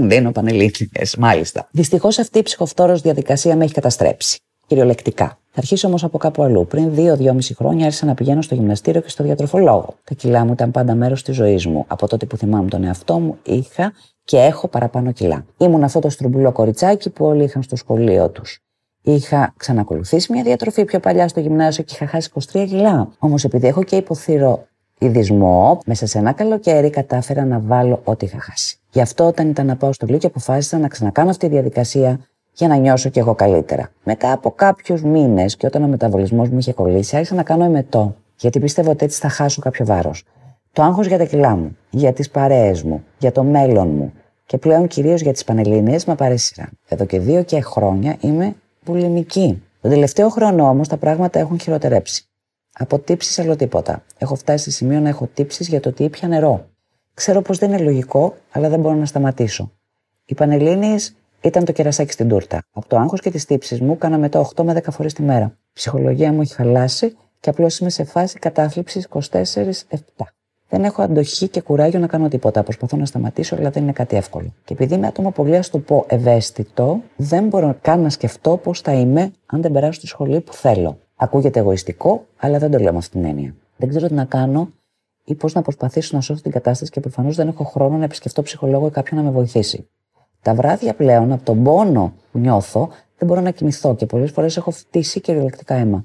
δίνω 0.00 0.32
πανελίνε. 0.32 0.70
Μάλιστα. 1.18 1.68
Δυστυχώς 1.70 2.18
αυτή 2.18 2.38
η 2.38 2.42
ψυχοφθόρος 2.42 3.00
διαδικασία 3.00 3.56
με 3.56 3.64
έχει 3.64 3.72
καταστρέψει. 3.74 4.38
Κυριολεκτικά. 4.66 5.26
Θα 5.26 5.62
αρχίσω 5.62 5.88
όμως 5.88 6.04
από 6.04 6.18
κάπου 6.18 6.42
αλλού. 6.42 6.66
Πριν 6.66 6.94
δύο-δυόμιση 6.94 7.54
χρόνια 7.54 7.84
άρχισα 7.84 8.06
να 8.06 8.14
πηγαίνω 8.14 8.42
στο 8.42 8.54
γυμναστήριο 8.54 9.00
και 9.00 9.08
στο 9.08 9.24
διατροφολόγο. 9.24 9.94
Τα 10.04 10.14
κιλά 10.14 10.44
μου 10.44 10.52
ήταν 10.52 10.70
πάντα 10.70 10.94
μέρος 10.94 11.22
της 11.22 11.34
ζωής 11.34 11.66
μου. 11.66 11.84
Από 11.86 12.08
τότε 12.08 12.26
που 12.26 12.36
θυμάμαι 12.36 12.68
τον 12.68 12.84
εαυτό 12.84 13.18
μου, 13.18 13.38
είχα 13.42 13.92
και 14.24 14.36
έχω 14.36 14.68
παραπάνω 14.68 15.12
κιλά. 15.12 15.44
Ήμουν 15.58 15.84
αυτό 15.84 16.00
το 16.00 16.08
στρουμπουλό 16.08 16.52
κοριτσάκι 16.52 17.10
που 17.10 17.24
όλοι 17.24 17.44
είχαν 17.44 17.62
στο 17.62 17.76
σχολείο 17.76 18.28
τους. 18.28 18.60
Είχα 19.02 19.54
ξανακολουθήσει 19.56 20.32
μια 20.32 20.42
διατροφή 20.42 20.84
πιο 20.84 21.00
παλιά 21.00 21.28
στο 21.28 21.40
γυμνάσιο 21.40 21.84
και 21.84 21.94
είχα 21.94 22.06
χάσει 22.06 22.30
23 22.34 22.66
κιλά. 22.68 23.08
Όμως 23.18 23.44
επειδή 23.44 23.66
έχω 23.66 23.82
και 23.82 23.96
υποθύρο 23.96 24.66
ειδισμό, 24.98 25.80
μέσα 25.86 26.06
σε 26.06 26.18
ένα 26.18 26.32
καλοκαίρι 26.32 26.90
κατάφερα 26.90 27.44
να 27.44 27.60
βάλω 27.60 28.00
ό,τι 28.04 28.24
είχα 28.24 28.40
χάσει. 28.40 28.78
Γι' 28.90 29.00
αυτό 29.00 29.26
όταν 29.26 29.48
ήταν 29.48 29.66
να 29.66 29.76
πάω 29.76 29.92
στο 29.92 30.06
Λύκειο 30.06 30.28
αποφάσισα 30.28 30.78
να 30.78 30.88
ξανακάνω 30.88 31.30
αυτή 31.30 31.46
τη 31.46 31.52
διαδικασία 31.52 32.20
για 32.56 32.68
να 32.68 32.76
νιώσω 32.76 33.08
κι 33.08 33.18
εγώ 33.18 33.34
καλύτερα. 33.34 33.90
Μετά 34.04 34.32
από 34.32 34.50
κάποιους 34.50 35.02
μήνες 35.02 35.56
και 35.56 35.66
όταν 35.66 35.82
ο 35.82 35.86
μεταβολισμός 35.86 36.48
μου 36.48 36.58
είχε 36.58 36.72
κολλήσει, 36.72 37.16
άρχισα 37.16 37.34
να 37.34 37.42
κάνω 37.42 37.64
εμετό. 37.64 38.16
Γιατί 38.36 38.60
πίστευα 38.60 38.90
ότι 38.90 39.04
έτσι 39.04 39.20
θα 39.20 39.28
χάσω 39.28 39.60
κάποιο 39.60 39.84
βάρος. 39.84 40.24
Το 40.72 40.82
άγχος 40.82 41.06
για 41.06 41.18
τα 41.18 41.24
κιλά 41.24 41.56
μου, 41.56 41.76
για 41.90 42.12
τις 42.12 42.30
παρέες 42.30 42.82
μου, 42.82 43.04
για 43.18 43.32
το 43.32 43.42
μέλλον 43.42 43.88
μου 43.88 44.12
και 44.46 44.58
πλέον 44.58 44.86
κυρίως 44.86 45.20
για 45.20 45.32
τις 45.32 45.44
πανελίνε 45.44 45.96
με 46.06 46.14
παρέσυραν. 46.14 46.68
Εδώ 46.88 47.04
και 47.04 47.18
δύο 47.18 47.42
και 47.42 47.60
χρόνια 47.60 48.16
είμαι 48.20 48.54
βουλημική. 48.84 49.62
Τον 49.80 49.90
τελευταίο 49.90 50.28
χρόνο 50.28 50.68
όμως 50.68 50.88
τα 50.88 50.96
πράγματα 50.96 51.38
έχουν 51.38 51.60
χειροτερέψει. 51.60 52.26
Από 52.72 52.98
τύψεις 52.98 53.38
άλλο 53.38 53.56
τίποτα. 53.56 54.02
Έχω 54.18 54.34
φτάσει 54.34 54.64
σε 54.64 54.70
σημείο 54.70 55.00
να 55.00 55.08
έχω 55.08 55.28
τύψεις 55.34 55.68
για 55.68 55.80
το 55.80 55.88
ότι 55.88 56.04
ήπια 56.04 56.28
νερό. 56.28 56.66
Ξέρω 57.14 57.42
πως 57.42 57.58
δεν 57.58 57.72
είναι 57.72 57.82
λογικό, 57.82 58.34
αλλά 58.50 58.68
δεν 58.68 58.80
μπορώ 58.80 58.94
να 58.94 59.06
σταματήσω. 59.06 59.72
Οι 60.24 60.34
πανελίνε 60.34 60.94
ήταν 61.40 61.64
το 61.64 61.72
κερασάκι 61.72 62.12
στην 62.12 62.28
τούρτα. 62.28 62.62
Από 62.72 62.88
το 62.88 62.96
άγχος 62.96 63.20
και 63.20 63.30
τις 63.30 63.44
τύψεις 63.44 63.80
μου 63.80 63.98
κάναμε 63.98 64.28
το 64.28 64.50
8 64.56 64.64
με 64.64 64.72
10 64.72 64.90
φορές 64.90 65.12
τη 65.12 65.22
μέρα. 65.22 65.44
Η 65.44 65.70
ψυχολογία 65.72 66.32
μου 66.32 66.40
έχει 66.40 66.54
χαλάσει 66.54 67.16
και 67.40 67.50
απλώς 67.50 67.78
είμαι 67.78 67.90
σε 67.90 68.04
φάση 68.04 68.38
κατάθλιψης 68.38 69.08
24-7. 69.30 70.26
Δεν 70.68 70.84
έχω 70.84 71.02
αντοχή 71.02 71.48
και 71.48 71.60
κουράγιο 71.60 71.98
να 71.98 72.06
κάνω 72.06 72.28
τίποτα. 72.28 72.62
Προσπαθώ 72.62 72.96
να 72.96 73.06
σταματήσω, 73.06 73.56
αλλά 73.56 73.70
δεν 73.70 73.82
είναι 73.82 73.92
κάτι 73.92 74.16
εύκολο. 74.16 74.54
Και 74.64 74.72
επειδή 74.72 74.94
είμαι 74.94 75.06
άτομο 75.06 75.30
πολύ, 75.30 75.56
ας 75.56 75.70
το 75.70 75.78
πω, 75.78 76.04
ευαίσθητο, 76.08 77.02
δεν 77.16 77.46
μπορώ 77.46 77.76
καν 77.80 78.00
να 78.00 78.10
σκεφτώ 78.10 78.56
πώς 78.56 78.80
θα 78.80 78.92
είμαι 78.92 79.32
αν 79.46 79.62
δεν 79.62 79.72
περάσω 79.72 79.92
στη 79.92 80.06
σχολή 80.06 80.40
που 80.40 80.52
θέλω. 80.52 80.98
Ακούγεται 81.16 81.58
εγωιστικό, 81.58 82.26
αλλά 82.36 82.58
δεν 82.58 82.70
το 82.70 82.78
λέω 82.78 82.92
με 82.92 82.98
αυτήν 82.98 83.20
την 83.20 83.30
έννοια. 83.30 83.54
Δεν 83.76 83.88
ξέρω 83.88 84.06
τι 84.06 84.14
να 84.14 84.24
κάνω 84.24 84.70
ή 85.24 85.34
πώς 85.34 85.54
να 85.54 85.62
προσπαθήσω 85.62 86.16
να 86.16 86.20
σώσω 86.22 86.42
την 86.42 86.52
κατάσταση 86.52 86.90
και 86.90 87.00
προφανώς 87.00 87.36
δεν 87.36 87.48
έχω 87.48 87.64
χρόνο 87.64 87.96
να 87.96 88.04
επισκεφτώ 88.04 88.42
ψυχολόγο 88.42 88.86
ή 88.86 88.90
κάποιον 88.90 89.20
να 89.20 89.26
με 89.26 89.32
βοηθήσει. 89.32 89.88
Τα 90.46 90.54
βράδια 90.54 90.94
πλέον, 90.94 91.32
από 91.32 91.44
τον 91.44 91.62
πόνο 91.62 92.12
που 92.32 92.38
νιώθω, 92.38 92.88
δεν 93.18 93.28
μπορώ 93.28 93.40
να 93.40 93.50
κοιμηθώ 93.50 93.94
και 93.94 94.06
πολλές 94.06 94.30
φορές 94.30 94.56
έχω 94.56 94.70
φτύσει 94.70 95.20
κυριολεκτικά 95.20 95.74
αίμα. 95.74 96.04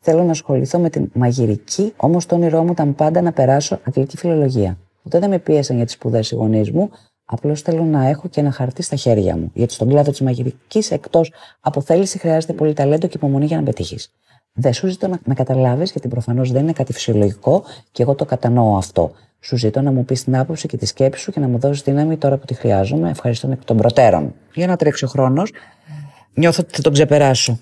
Θέλω 0.00 0.22
να 0.22 0.30
ασχοληθώ 0.30 0.78
με 0.78 0.90
την 0.90 1.10
μαγειρική, 1.14 1.92
όμως 1.96 2.26
το 2.26 2.34
όνειρό 2.34 2.62
μου 2.62 2.72
ήταν 2.72 2.94
πάντα 2.94 3.20
να 3.20 3.32
περάσω 3.32 3.80
αγγλική 3.84 4.16
φιλολογία. 4.16 4.78
Ποτέ 5.02 5.18
δεν 5.18 5.30
με 5.30 5.38
πίεσαν 5.38 5.76
για 5.76 5.84
τις 5.84 5.94
σπουδές 5.94 6.30
οι 6.30 6.34
γονείς 6.34 6.70
μου, 6.70 6.90
απλώς 7.24 7.62
θέλω 7.62 7.84
να 7.84 8.08
έχω 8.08 8.28
και 8.28 8.40
ένα 8.40 8.50
χαρτί 8.50 8.82
στα 8.82 8.96
χέρια 8.96 9.36
μου. 9.36 9.50
Γιατί 9.54 9.72
στον 9.72 9.88
κλάδο 9.88 10.10
της 10.10 10.20
μαγειρικής, 10.20 10.90
εκτός 10.90 11.32
από 11.60 11.80
θέληση, 11.80 12.18
χρειάζεται 12.18 12.52
πολύ 12.52 12.72
ταλέντο 12.72 13.06
και 13.06 13.16
υπομονή 13.16 13.46
για 13.46 13.56
να 13.56 13.62
πετύχεις. 13.62 14.12
Δεν 14.56 14.72
σου 14.72 14.88
ζητώ 14.88 15.08
να 15.08 15.18
με 15.24 15.34
καταλάβεις, 15.34 15.90
γιατί 15.90 16.08
προφανώς 16.08 16.52
δεν 16.52 16.62
είναι 16.62 16.72
κάτι 16.72 16.92
φυσιολογικό 16.92 17.64
και 17.92 18.02
εγώ 18.02 18.14
το 18.14 18.24
κατανοώ 18.24 18.76
αυτό. 18.76 19.12
Σου 19.40 19.56
ζητώ 19.56 19.80
να 19.80 19.92
μου 19.92 20.04
πεις 20.04 20.24
την 20.24 20.36
άποψη 20.36 20.68
και 20.68 20.76
τη 20.76 20.86
σκέψη 20.86 21.22
σου 21.22 21.32
και 21.32 21.40
να 21.40 21.48
μου 21.48 21.58
δώσεις 21.58 21.82
δύναμη 21.82 22.16
τώρα 22.16 22.36
που 22.36 22.46
τη 22.46 22.54
χρειάζομαι. 22.54 23.10
Ευχαριστώ 23.10 23.50
εκ 23.50 23.64
των 23.64 23.76
προτέρων. 23.76 24.34
Για 24.54 24.66
να 24.66 24.76
τρέξει 24.76 25.04
ο 25.04 25.08
χρόνος. 25.08 25.52
Νιώθω 26.34 26.62
ότι 26.62 26.74
θα 26.74 26.82
τον 26.82 26.92
ξεπεράσω. 26.92 27.60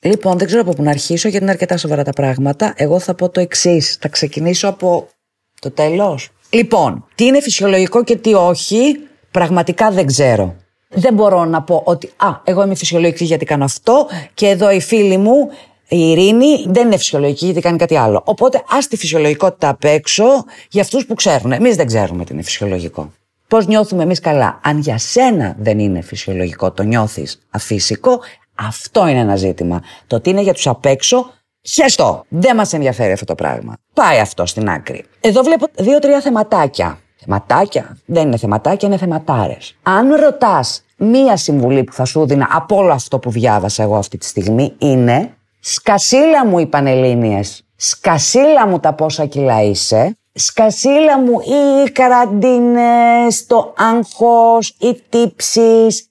Λοιπόν, 0.00 0.38
δεν 0.38 0.46
ξέρω 0.46 0.62
από 0.62 0.72
πού 0.72 0.82
να 0.82 0.90
αρχίσω 0.90 1.28
γιατί 1.28 1.42
είναι 1.42 1.52
αρκετά 1.52 1.76
σοβαρά 1.76 2.04
τα 2.04 2.12
πράγματα. 2.12 2.72
Εγώ 2.76 2.98
θα 2.98 3.14
πω 3.14 3.28
το 3.28 3.40
εξής. 3.40 3.96
Θα 4.00 4.08
ξεκινήσω 4.08 4.68
από 4.68 5.08
το 5.60 5.70
τέλος. 5.70 6.30
Λοιπόν, 6.50 7.06
τι 7.14 7.24
είναι 7.24 7.40
φυσιολογικό 7.40 8.04
και 8.04 8.16
τι 8.16 8.34
όχι, 8.34 8.96
πραγματικά 9.30 9.90
δεν 9.90 10.06
ξέρω. 10.06 10.56
Δεν 10.94 11.14
μπορώ 11.14 11.44
να 11.44 11.62
πω 11.62 11.82
ότι, 11.84 12.10
α, 12.16 12.28
εγώ 12.44 12.62
είμαι 12.62 12.74
φυσιολογική 12.74 13.24
γιατί 13.24 13.44
κάνω 13.44 13.64
αυτό 13.64 14.06
και 14.34 14.46
εδώ 14.46 14.70
οι 14.70 14.80
φίλοι 14.80 15.16
μου 15.16 15.50
η 15.88 16.10
ειρήνη 16.10 16.64
δεν 16.66 16.86
είναι 16.86 16.96
φυσιολογική 16.96 17.44
γιατί 17.44 17.60
κάνει 17.60 17.78
κάτι 17.78 17.96
άλλο. 17.96 18.22
Οπότε 18.24 18.62
ας 18.68 18.88
τη 18.88 18.96
φυσιολογικότητα 18.96 19.68
απ' 19.68 19.84
έξω 19.84 20.24
για 20.70 20.82
αυτούς 20.82 21.06
που 21.06 21.14
ξέρουν. 21.14 21.52
Εμείς 21.52 21.76
δεν 21.76 21.86
ξέρουμε 21.86 22.24
τι 22.24 22.32
είναι 22.32 22.42
φυσιολογικό. 22.42 23.12
Πώς 23.48 23.66
νιώθουμε 23.66 24.02
εμείς 24.02 24.20
καλά. 24.20 24.60
Αν 24.62 24.78
για 24.78 24.98
σένα 24.98 25.56
δεν 25.58 25.78
είναι 25.78 26.00
φυσιολογικό, 26.00 26.70
το 26.72 26.82
νιώθεις 26.82 27.40
αφύσικο, 27.50 28.20
αυτό 28.54 29.06
είναι 29.06 29.18
ένα 29.18 29.36
ζήτημα. 29.36 29.82
Το 30.06 30.20
τι 30.20 30.30
είναι 30.30 30.40
για 30.40 30.54
τους 30.54 30.66
απ' 30.66 30.84
έξω, 30.86 31.30
χεστό. 31.62 32.24
Δεν 32.28 32.56
μας 32.56 32.72
ενδιαφέρει 32.72 33.12
αυτό 33.12 33.24
το 33.24 33.34
πράγμα. 33.34 33.76
Πάει 33.94 34.18
αυτό 34.18 34.46
στην 34.46 34.68
άκρη. 34.68 35.04
Εδώ 35.20 35.42
βλέπω 35.42 35.66
δύο-τρία 35.74 36.20
θεματάκια. 36.20 36.98
Θεματάκια. 37.24 37.96
Δεν 38.04 38.26
είναι 38.26 38.36
θεματάκια, 38.36 38.88
είναι 38.88 38.96
θεματάρες. 38.96 39.76
Αν 39.82 40.14
ρωτάς 40.14 40.84
μία 40.96 41.36
συμβουλή 41.36 41.84
που 41.84 41.92
θα 41.92 42.04
σου 42.04 42.26
δίνα 42.26 42.48
από 42.50 42.76
όλο 42.76 42.92
αυτό 42.92 43.18
που 43.18 43.30
διάβασα 43.30 43.82
εγώ 43.82 43.96
αυτή 43.96 44.18
τη 44.18 44.26
στιγμή 44.26 44.74
είναι 44.78 45.34
Σκασίλα 45.62 46.46
μου 46.46 46.58
οι 46.58 46.66
Πανελλήνιες, 46.66 47.64
σκασίλα 47.76 48.66
μου 48.66 48.80
τα 48.80 48.94
πόσα 48.94 49.26
κιλά 49.26 49.62
είσαι, 49.62 50.18
σκασίλα 50.32 51.18
μου 51.18 51.40
οι 51.40 51.90
καραντίνες, 51.90 53.46
το 53.46 53.74
άγχος, 53.76 54.76
οι 54.78 55.02
τύψεις. 55.08 56.08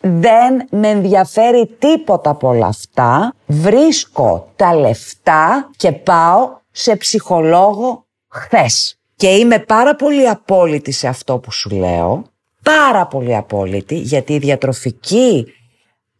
Δεν 0.00 0.66
με 0.70 0.88
ενδιαφέρει 0.88 1.76
τίποτα 1.78 2.30
από 2.30 2.48
όλα 2.48 2.66
αυτά. 2.66 3.34
Βρίσκω 3.46 4.48
τα 4.56 4.74
λεφτά 4.74 5.70
και 5.76 5.92
πάω 5.92 6.56
σε 6.70 6.96
ψυχολόγο 6.96 8.06
χθες. 8.28 8.98
Και 9.22 9.28
είμαι 9.28 9.58
πάρα 9.58 9.94
πολύ 9.94 10.28
απόλυτη 10.28 10.92
σε 10.92 11.08
αυτό 11.08 11.38
που 11.38 11.52
σου 11.52 11.70
λέω. 11.70 12.24
Πάρα 12.62 13.06
πολύ 13.06 13.36
απόλυτη 13.36 13.98
γιατί 13.98 14.32
η 14.32 14.38
διατροφική 14.38 15.46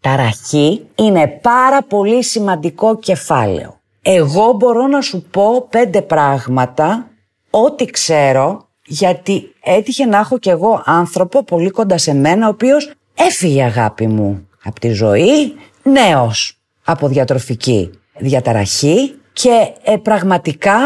ταραχή 0.01 0.87
είναι 0.95 1.27
πάρα 1.43 1.83
πολύ 1.83 2.25
σημαντικό 2.25 2.99
κεφάλαιο. 2.99 3.81
Εγώ 4.03 4.53
μπορώ 4.53 4.87
να 4.87 5.01
σου 5.01 5.23
πω 5.31 5.67
πέντε 5.71 6.03
πράγματα, 6.03 7.11
ό,τι 7.51 7.85
ξέρω, 7.85 8.69
γιατί 8.87 9.55
έτυχε 9.63 10.05
να 10.05 10.19
έχω 10.19 10.39
κι 10.39 10.51
εγώ 10.51 10.83
άνθρωπο 10.85 11.45
πολύ 11.45 11.71
κοντά 11.71 11.99
σε 11.99 12.15
μένα, 12.15 12.47
ο 12.47 12.51
οποίος 12.51 12.93
έφυγε 13.15 13.63
αγάπη 13.63 14.07
μου 14.07 14.49
από 14.65 14.81
τη 14.81 14.89
ζωή, 14.89 15.55
νέος 15.83 16.59
από 16.85 17.09
διατροφική 17.09 17.91
διαταραχή 18.19 19.15
και 19.33 19.73
ε, 19.83 19.97
πραγματικά 19.97 20.77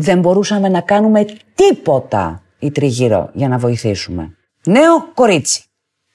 δεν 0.00 0.18
μπορούσαμε 0.18 0.68
να 0.68 0.80
κάνουμε 0.80 1.26
τίποτα 1.54 2.42
η 2.58 2.70
τριγύρω 2.70 3.30
για 3.32 3.48
να 3.48 3.58
βοηθήσουμε. 3.58 4.34
Νέο 4.64 5.08
κορίτσι. 5.14 5.64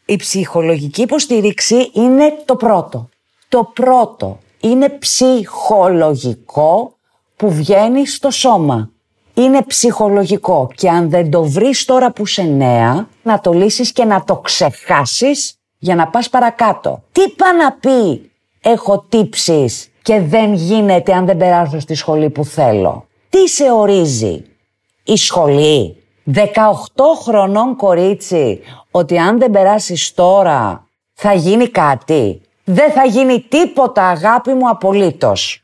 Η 0.06 0.16
ψυχολογική 0.16 1.02
υποστήριξη 1.02 1.92
είναι 1.94 2.34
το 2.46 2.56
πρώτο. 2.56 3.10
Το 3.50 3.72
πρώτο 3.74 4.40
είναι 4.60 4.90
ψυχολογικό 4.90 6.96
που 7.36 7.52
βγαίνει 7.52 8.08
στο 8.08 8.32
σώμα. 8.32 8.90
Είναι 9.34 9.62
ψυχολογικό 9.68 10.70
και 10.76 10.90
αν 10.90 11.10
δεν 11.10 11.30
το 11.30 11.44
βρεις 11.44 11.86
τώρα 11.86 12.12
που 12.12 12.26
σε 12.26 12.44
νέα, 12.44 13.08
να 13.24 13.40
το 13.40 13.54
λύσεις 13.54 13.92
και 13.92 14.06
να 14.06 14.24
το 14.24 14.38
ξεχάσεις 14.38 15.58
για 15.78 15.96
να 15.96 16.08
πας 16.08 16.30
παρακάτω. 16.30 17.04
Τι 17.12 17.30
πά 17.30 17.54
να 17.54 17.72
πει 17.72 18.32
έχω 18.62 19.06
τύψεις 19.10 19.92
και 20.02 20.22
δεν 20.22 20.54
γίνεται 20.54 21.14
αν 21.14 21.26
δεν 21.26 21.38
περάσω 21.38 21.80
στη 21.80 21.96
σχολή 21.96 22.30
που 22.30 22.46
θέλω. 22.46 23.08
Τι 23.30 23.48
σε 23.50 23.72
ορίζει 23.72 24.44
η 25.04 25.16
σχολή; 25.16 26.04
18 26.34 26.44
χρονών 27.24 27.76
κορίτσι 27.76 28.60
ότι 28.92 29.18
αν 29.18 29.40
δεν 29.40 29.52
περάσεις 29.52 30.14
τώρα 30.14 30.88
θα 31.14 31.34
γίνει 31.34 31.68
κάτι. 31.68 32.42
Δεν 32.64 32.92
θα 32.92 33.06
γίνει 33.06 33.46
τίποτα 33.50 34.08
αγάπη 34.08 34.54
μου 34.54 34.70
απολύτως. 34.70 35.64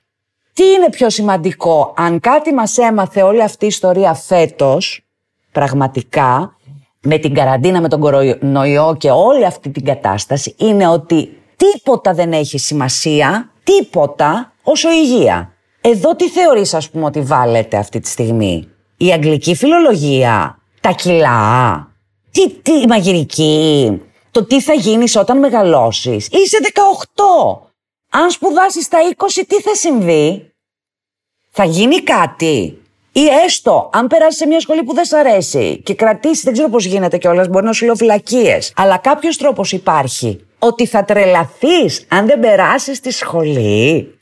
Τι 0.53 0.63
είναι 0.63 0.89
πιο 0.89 1.09
σημαντικό, 1.09 1.93
αν 1.97 2.19
κάτι 2.19 2.53
μας 2.53 2.77
έμαθε 2.77 3.21
όλη 3.21 3.43
αυτή 3.43 3.65
η 3.65 3.67
ιστορία 3.67 4.13
φέτος, 4.13 5.05
πραγματικά, 5.51 6.55
με 7.01 7.17
την 7.17 7.33
καραντίνα, 7.33 7.81
με 7.81 7.87
τον 7.87 7.99
κορονοϊό 7.99 8.95
και 8.99 9.09
όλη 9.11 9.45
αυτή 9.45 9.69
την 9.69 9.85
κατάσταση, 9.85 10.55
είναι 10.57 10.87
ότι 10.87 11.41
τίποτα 11.55 12.13
δεν 12.13 12.33
έχει 12.33 12.57
σημασία, 12.57 13.51
τίποτα, 13.63 14.53
όσο 14.63 14.89
η 14.89 14.95
υγεία. 15.03 15.50
Εδώ 15.81 16.15
τι 16.15 16.29
θεωρείς 16.29 16.73
ας 16.73 16.89
πούμε 16.89 17.05
ότι 17.05 17.21
βάλετε 17.21 17.77
αυτή 17.77 17.99
τη 17.99 18.09
στιγμή; 18.09 18.69
Η 18.97 19.11
αγγλική 19.11 19.55
φιλολογία, 19.55 20.59
τα 20.81 20.91
κιλά, 20.91 21.87
τι, 22.31 22.49
τι, 22.49 22.71
η 22.71 22.85
μαγειρική, 22.87 24.01
το 24.31 24.45
τι 24.45 24.61
θα 24.61 24.73
γίνεις 24.73 25.15
όταν 25.15 25.39
μεγαλώσεις; 25.39 26.27
Είσαι 26.31 26.57
18. 26.61 27.69
Αν 28.09 28.29
σπουδάσεις 28.29 28.87
τα 28.87 28.99
20 29.17 29.43
τι 29.47 29.61
θα 29.61 29.75
συμβεί; 29.75 30.51
Θα 31.49 31.63
γίνει 31.63 31.99
κάτι; 32.01 32.75
Ή 33.11 33.25
έστω, 33.45 33.89
αν 33.93 34.07
περάσεις 34.07 34.37
σε 34.37 34.45
μια 34.47 34.59
σχολή 34.59 34.83
που 34.83 34.93
δεν 34.93 35.05
σ' 35.05 35.13
αρέσει 35.13 35.81
και 35.85 35.93
κρατήσεις, 35.93 36.43
δεν 36.43 36.53
ξέρω 36.53 36.69
πώς 36.69 36.85
γίνεται 36.85 37.17
κιόλας, 37.17 37.47
μπορεί 37.47 37.65
να 37.65 37.73
σου 37.73 37.85
λέω 37.85 37.95
φυλακίες. 37.95 38.73
Αλλά 38.75 38.97
κάποιος 38.97 39.37
τρόπος 39.37 39.71
υπάρχει 39.71 40.45
ότι 40.59 40.85
θα 40.85 41.03
τρελαθείς 41.05 42.05
αν 42.09 42.25
δεν 42.25 42.39
περάσεις 42.39 42.99
τη 42.99 43.11
σχολή; 43.11 44.19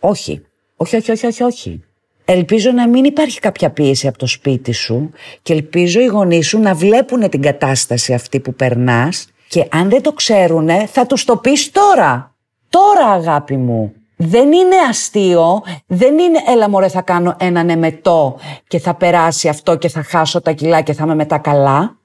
Όχι. 0.00 0.46
Όχι, 0.76 0.96
όχι, 0.96 1.10
όχι, 1.10 1.26
όχι, 1.26 1.42
όχι. 1.42 1.84
Ελπίζω 2.24 2.70
να 2.70 2.88
μην 2.88 3.04
υπάρχει 3.04 3.40
κάποια 3.40 3.70
πίεση 3.70 4.06
από 4.06 4.18
το 4.18 4.26
σπίτι 4.26 4.72
σου 4.72 5.10
και 5.42 5.52
ελπίζω 5.52 6.00
οι 6.00 6.06
γονείς 6.06 6.48
σου 6.48 6.58
να 6.58 6.74
βλέπουν 6.74 7.28
την 7.28 7.42
κατάσταση 7.42 8.14
αυτή 8.14 8.40
που 8.40 8.54
περνάς 8.54 9.28
και 9.48 9.66
αν 9.70 9.88
δεν 9.88 10.02
το 10.02 10.12
ξέρουν 10.12 10.68
θα 10.86 11.06
τους 11.06 11.24
το 11.24 11.36
πεις 11.36 11.70
τώρα. 11.70 12.34
Τώρα 12.68 13.06
αγάπη 13.06 13.56
μου. 13.56 13.92
Δεν 14.16 14.52
είναι 14.52 14.76
αστείο, 14.88 15.62
δεν 15.86 16.18
είναι 16.18 16.38
έλα 16.48 16.68
μωρέ 16.68 16.88
θα 16.88 17.02
κάνω 17.02 17.36
έναν 17.38 17.70
εμετό 17.70 18.38
και 18.66 18.78
θα 18.78 18.94
περάσει 18.94 19.48
αυτό 19.48 19.76
και 19.76 19.88
θα 19.88 20.02
χάσω 20.02 20.40
τα 20.40 20.52
κιλά 20.52 20.80
και 20.80 20.92
θα 20.92 21.04
είμαι 21.04 21.14
μετά 21.14 21.38
καλά. 21.38 21.96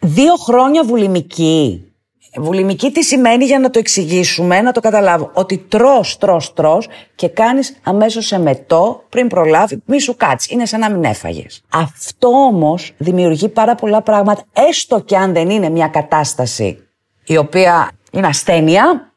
Δύο 0.00 0.34
χρόνια 0.36 0.84
βουλημική. 0.84 1.89
Βουλημική 2.36 2.90
τι 2.90 3.04
σημαίνει 3.04 3.44
για 3.44 3.58
να 3.58 3.70
το 3.70 3.78
εξηγήσουμε, 3.78 4.60
να 4.60 4.72
το 4.72 4.80
καταλάβω. 4.80 5.30
Ότι 5.34 5.58
τρως, 5.58 6.18
τρως, 6.18 6.52
τρως 6.52 6.88
και 7.14 7.28
κάνεις 7.28 7.76
αμέσως 7.82 8.32
εμετό 8.32 9.04
πριν 9.08 9.28
προλάβει, 9.28 9.82
μη 9.84 10.00
σου 10.00 10.16
κάτσεις. 10.16 10.52
Είναι 10.52 10.66
σαν 10.66 10.80
να 10.80 10.90
μην 10.90 11.04
έφαγες. 11.04 11.62
Αυτό 11.72 12.28
όμως 12.28 12.92
δημιουργεί 12.98 13.48
πάρα 13.48 13.74
πολλά 13.74 14.02
πράγματα, 14.02 14.44
έστω 14.52 15.00
και 15.00 15.16
αν 15.16 15.32
δεν 15.32 15.50
είναι 15.50 15.68
μια 15.68 15.88
κατάσταση 15.88 16.78
η 17.24 17.36
οποία 17.36 17.90
είναι 18.10 18.26
ασθένεια, 18.26 19.12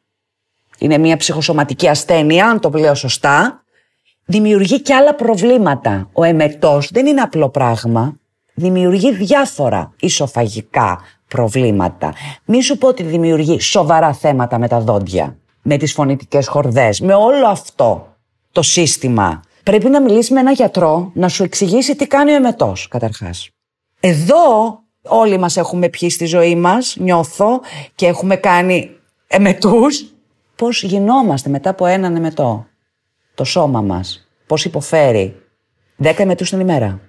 είναι 0.77 0.97
μια 0.97 1.17
ψυχοσωματική 1.17 1.87
ασθένεια, 1.87 2.47
αν 2.47 2.59
το 2.59 2.69
λέω 2.69 2.95
σωστά, 2.95 3.63
δημιουργεί 4.25 4.81
και 4.81 4.93
άλλα 4.93 5.15
προβλήματα. 5.15 6.09
Ο 6.13 6.23
εμετός 6.23 6.89
δεν 6.91 7.05
είναι 7.05 7.21
απλό 7.21 7.49
πράγμα. 7.49 8.17
Δημιουργεί 8.53 9.13
διάφορα 9.13 9.93
ισοφαγικά 9.99 10.99
προβλήματα. 11.27 12.13
Μη 12.45 12.61
σου 12.61 12.77
πω 12.77 12.87
ότι 12.87 13.03
δημιουργεί 13.03 13.59
σοβαρά 13.59 14.13
θέματα 14.13 14.59
με 14.59 14.67
τα 14.67 14.79
δόντια, 14.79 15.37
με 15.61 15.77
τις 15.77 15.93
φωνητικές 15.93 16.47
χορδές, 16.47 16.99
με 16.99 17.13
όλο 17.13 17.47
αυτό 17.47 18.15
το 18.51 18.61
σύστημα. 18.61 19.41
Πρέπει 19.63 19.89
να 19.89 20.01
μιλήσει 20.01 20.33
με 20.33 20.39
έναν 20.39 20.53
γιατρό 20.53 21.11
να 21.13 21.27
σου 21.27 21.43
εξηγήσει 21.43 21.95
τι 21.95 22.07
κάνει 22.07 22.31
ο 22.31 22.35
εμετός, 22.35 22.87
καταρχάς. 22.87 23.49
Εδώ 23.99 24.79
όλοι 25.01 25.37
μας 25.37 25.57
έχουμε 25.57 25.89
πιει 25.89 26.09
στη 26.09 26.25
ζωή 26.25 26.55
μας, 26.55 26.95
νιώθω, 26.99 27.61
και 27.95 28.05
έχουμε 28.05 28.35
κάνει 28.35 28.89
εμετούς 29.27 30.05
πώς 30.55 30.83
γινόμαστε 30.83 31.49
μετά 31.49 31.69
από 31.69 31.85
έναν 31.85 32.15
εμετό; 32.15 32.65
Το 33.35 33.43
σώμα 33.43 33.81
μας. 33.81 34.27
Πώς 34.47 34.65
υποφέρει; 34.65 35.35
Δέκα 35.95 36.21
εμετούς 36.23 36.49
την 36.49 36.59
ημέρα. 36.59 36.99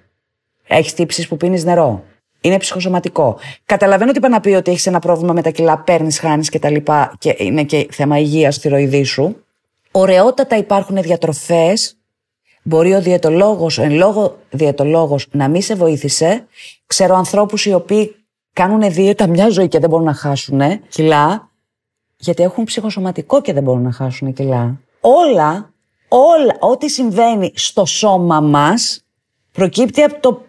Έχεις 0.67 0.93
τύψεις 0.93 1.27
που 1.27 1.37
πίνεις 1.37 1.63
νερό. 1.63 2.03
Είναι 2.41 2.57
ψυχοσωματικό. 2.57 3.37
Καταλαβαίνω 3.65 4.09
ότι 4.09 4.19
είπα 4.19 4.29
να 4.29 4.39
πει 4.39 4.49
ότι 4.49 4.71
έχεις 4.71 4.87
ένα 4.87 4.99
πρόβλημα 4.99 5.33
με 5.33 5.41
τα 5.41 5.49
κιλά, 5.49 5.77
παίρνεις, 5.77 6.19
χάνεις 6.19 6.49
και 6.49 6.59
τα 6.59 6.69
λοιπά 6.69 7.13
και 7.17 7.35
είναι 7.37 7.63
και 7.63 7.87
θέμα 7.91 8.17
υγείας 8.19 8.55
στη 8.55 8.67
ροειδή 8.67 9.03
σου. 9.03 9.45
Ωραιότατα 9.91 10.57
υπάρχουν 10.57 11.01
διατροφές. 11.01 11.97
Μπορεί 12.63 12.93
ο 12.93 13.01
διαιτολόγος, 13.01 13.79
εν 13.79 13.91
λόγω 13.91 14.37
διαιτολόγος, 14.49 15.27
να 15.31 15.47
μην 15.47 15.61
σε 15.61 15.75
βοήθησε. 15.75 16.47
Ξέρω 16.85 17.15
ανθρώπους 17.15 17.65
οι 17.65 17.73
οποίοι 17.73 18.15
κάνουν 18.53 18.91
δίαιτα 18.91 19.27
μια 19.27 19.49
ζωή 19.49 19.67
και 19.67 19.79
δεν 19.79 19.89
μπορούν 19.89 20.05
να 20.05 20.13
χάσουν 20.13 20.61
κιλά 20.89 21.49
γιατί 22.17 22.43
έχουν 22.43 22.63
ψυχοσωματικό 22.63 23.41
και 23.41 23.53
δεν 23.53 23.63
μπορούν 23.63 23.81
να 23.81 23.91
χάσουν 23.91 24.33
κιλά. 24.33 24.79
Όλα, 24.99 25.73
όλα, 26.07 26.55
ό,τι 26.59 26.89
συμβαίνει 26.89 27.51
στο 27.55 27.85
σώμα 27.85 28.41
μας 28.41 29.05
προκύπτει 29.51 30.01
από 30.01 30.19
το 30.19 30.41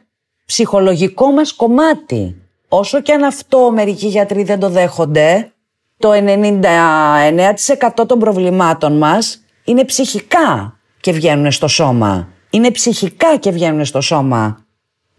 ψυχολογικό 0.47 1.31
μας 1.31 1.53
κομμάτι. 1.53 2.37
Όσο 2.69 3.01
και 3.01 3.13
αν 3.13 3.23
αυτό 3.23 3.71
μερικοί 3.71 4.07
γιατροί 4.07 4.43
δεν 4.43 4.59
το 4.59 4.69
δέχονται, 4.69 5.53
το 5.99 6.11
99% 6.13 8.07
των 8.07 8.19
προβλημάτων 8.19 8.99
μας 8.99 9.45
είναι 9.65 9.85
ψυχικά 9.85 10.79
και 11.01 11.13
βγαίνουν 11.13 11.53
στο 11.53 11.69
σώμα. 11.69 12.29
Είναι 12.51 12.71
ψυχικά 12.71 13.37
και 13.37 13.51
βγαίνουν 13.51 13.85
στο 13.85 14.01
σώμα. 14.01 14.65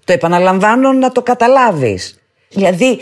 Το 0.06 0.14
επαναλαμβάνω 0.14 0.94
να 0.94 1.12
το 1.12 1.22
καταλάβεις. 1.22 2.20
Δηλαδή, 2.50 3.00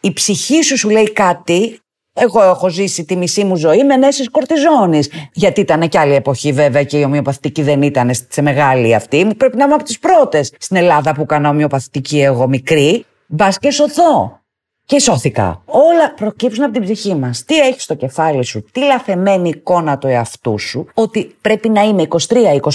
η 0.00 0.12
ψυχή 0.12 0.62
σου 0.62 0.78
σου 0.78 0.88
λέει 0.88 1.12
κάτι, 1.12 1.80
εγώ 2.18 2.42
έχω 2.42 2.68
ζήσει 2.68 3.04
τη 3.04 3.16
μισή 3.16 3.44
μου 3.44 3.56
ζωή 3.56 3.84
με 3.84 3.94
ενέσει 3.94 4.24
κορτιζόνης. 4.24 5.10
Γιατί 5.32 5.60
ήταν 5.60 5.88
και 5.88 5.98
άλλη 5.98 6.14
εποχή, 6.14 6.52
βέβαια, 6.52 6.84
και 6.84 6.98
η 6.98 7.02
ομοιοπαθητική 7.02 7.62
δεν 7.62 7.82
ήταν 7.82 8.10
σε 8.28 8.42
μεγάλη 8.42 8.94
αυτή. 8.94 9.34
Πρέπει 9.36 9.56
να 9.56 9.64
είμαι 9.64 9.74
από 9.74 9.84
τις 9.84 9.98
πρώτες 9.98 10.52
στην 10.58 10.76
Ελλάδα 10.76 11.14
που 11.14 11.22
έκανα 11.22 11.48
ομοιοπαθητική 11.48 12.20
εγώ 12.20 12.48
μικρή. 12.48 13.04
Μπας 13.26 13.58
και 13.58 13.70
σωθώ. 13.70 14.40
Και 14.86 14.98
σώθηκα. 14.98 15.62
Όλα 15.64 16.14
προκύψουν 16.14 16.64
από 16.64 16.72
την 16.72 16.82
ψυχή 16.82 17.14
μας. 17.14 17.44
Τι 17.44 17.58
έχεις 17.58 17.82
στο 17.82 17.94
κεφάλι 17.94 18.44
σου, 18.44 18.64
τι 18.72 18.80
λαθεμένη 18.80 19.48
εικόνα 19.48 19.98
του 19.98 20.06
εαυτού 20.06 20.58
σου, 20.58 20.86
ότι 20.94 21.36
πρέπει 21.40 21.68
να 21.68 21.82
είμαι 21.82 22.06
23, 22.08 22.16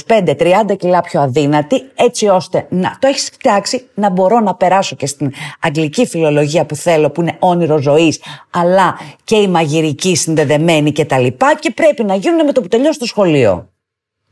25, 0.07 0.35
30 0.67 0.75
κιλά 0.77 1.01
πιο 1.01 1.21
αδύνατη, 1.21 1.81
έτσι 1.95 2.27
ώστε 2.27 2.65
να 2.69 2.97
το 2.99 3.07
έχεις 3.07 3.29
φτιάξει 3.33 3.87
να 3.93 4.09
μπορώ 4.09 4.39
να 4.39 4.55
περάσω 4.55 4.95
και 4.95 5.05
στην 5.05 5.33
αγγλική 5.59 6.07
φιλολογία 6.07 6.65
που 6.65 6.75
θέλω, 6.75 7.09
που 7.09 7.21
είναι 7.21 7.35
όνειρο 7.39 7.77
ζωής, 7.77 8.21
αλλά 8.49 8.99
και 9.23 9.35
η 9.35 9.47
μαγειρική 9.47 10.15
συνδεδεμένη 10.15 10.91
κτλ. 10.91 11.25
Και, 11.25 11.35
και 11.59 11.71
πρέπει 11.71 12.03
να 12.03 12.15
γίνουν 12.15 12.45
με 12.45 12.51
το 12.51 12.61
που 12.61 12.67
τελειώσει 12.67 12.99
το 12.99 13.05
σχολείο. 13.05 13.69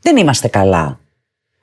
Δεν 0.00 0.16
είμαστε 0.16 0.48
καλά. 0.48 1.00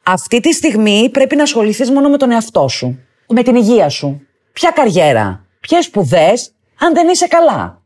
Αυτή 0.03 0.39
τη 0.39 0.53
στιγμή 0.53 1.09
πρέπει 1.09 1.35
να 1.35 1.43
ασχοληθείς 1.43 1.91
μόνο 1.91 2.09
με 2.09 2.17
τον 2.17 2.31
εαυτό 2.31 2.67
σου, 2.67 2.99
με 3.27 3.43
την 3.43 3.55
υγεία 3.55 3.89
σου. 3.89 4.21
Ποια 4.53 4.71
καριέρα, 4.71 5.46
ποιε 5.67 5.81
σπουδές, 5.81 6.51
αν 6.79 6.93
δεν 6.93 7.07
είσαι 7.07 7.27
καλά. 7.27 7.81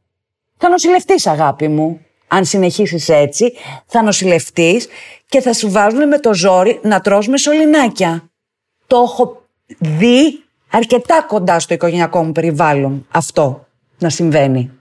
Θα 0.58 0.70
νοσηλευτείς, 0.70 1.28
αγάπη 1.28 1.68
μου. 1.68 2.02
Αν 2.28 2.46
συνεχίσεις 2.46 3.10
έτσι, 3.10 3.54
θα 3.86 4.04
νοσηλευτείς 4.04 4.88
και 5.26 5.42
θα 5.42 5.54
σου 5.54 5.72
βάζουν 5.72 6.08
με 6.08 6.20
το 6.20 6.34
ζόρι 6.34 6.80
να 6.84 7.02
τρως 7.02 7.28
με 7.28 7.38
σωληνάκια. 7.38 8.30
Το 8.88 8.98
έχω 8.98 9.42
δει 9.78 10.44
αρκετά 10.72 11.26
κοντά 11.28 11.60
στο 11.60 11.74
οικογενειακό 11.74 12.24
μου 12.24 12.32
περιβάλλον 12.32 13.08
αυτό 13.12 13.66
να 13.98 14.10
συμβαίνει. 14.10 14.72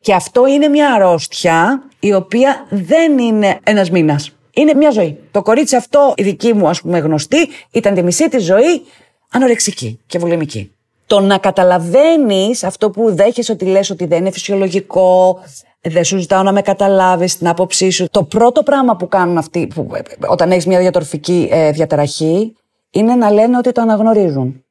Και 0.00 0.14
αυτό 0.14 0.46
είναι 0.46 0.68
μια 0.68 0.92
αρρώστια 0.94 1.82
η 2.00 2.14
οποία 2.14 2.66
δεν 2.70 3.18
είναι 3.18 3.58
ένας 3.62 3.90
μήνας. 3.90 4.30
Είναι 4.54 4.74
μια 4.74 4.90
ζωή. 4.90 5.18
Το 5.30 5.42
κορίτσι 5.42 5.76
αυτό, 5.76 6.14
η 6.16 6.22
δική 6.22 6.52
μου 6.52 6.68
ας 6.68 6.80
πούμε 6.80 6.98
γνωστή, 6.98 7.48
ήταν 7.70 7.94
τη 7.94 8.02
μισή 8.02 8.28
της 8.28 8.44
ζωή 8.44 8.82
ανορεξική 9.30 10.00
και 10.06 10.18
βουλεμική 10.18 10.74
το 11.06 11.20
να 11.20 11.38
καταλαβαίνεις 11.38 12.64
αυτό 12.64 12.90
που 12.90 13.14
δέχεσαι 13.14 13.52
ότι 13.52 13.64
λες 13.64 13.90
ότι 13.90 14.06
δεν 14.06 14.18
είναι 14.18 14.30
φυσιολογικό, 14.30 15.38
δεν 15.80 16.04
σου 16.04 16.18
ζητάω 16.18 16.42
να 16.42 16.52
με 16.52 16.62
καταλάβεις 16.62 17.38
την 17.38 17.48
άποψή 17.48 17.90
σου. 17.90 18.08
Το 18.10 18.22
πρώτο 18.22 18.62
πράγμα 18.62 18.96
που 18.96 19.08
κάνουν 19.08 19.38
αυτοί, 19.38 19.66
που, 19.66 19.88
όταν 20.26 20.50
έχεις 20.50 20.66
μια 20.66 20.78
διατροφική 20.78 21.48
ε, 21.50 21.70
διαταραχή, 21.70 22.56
είναι 22.90 23.14
να 23.14 23.30
λένε 23.30 23.56
ότι 23.56 23.72
το 23.72 23.80
αναγνωρίζουν. 23.80 24.64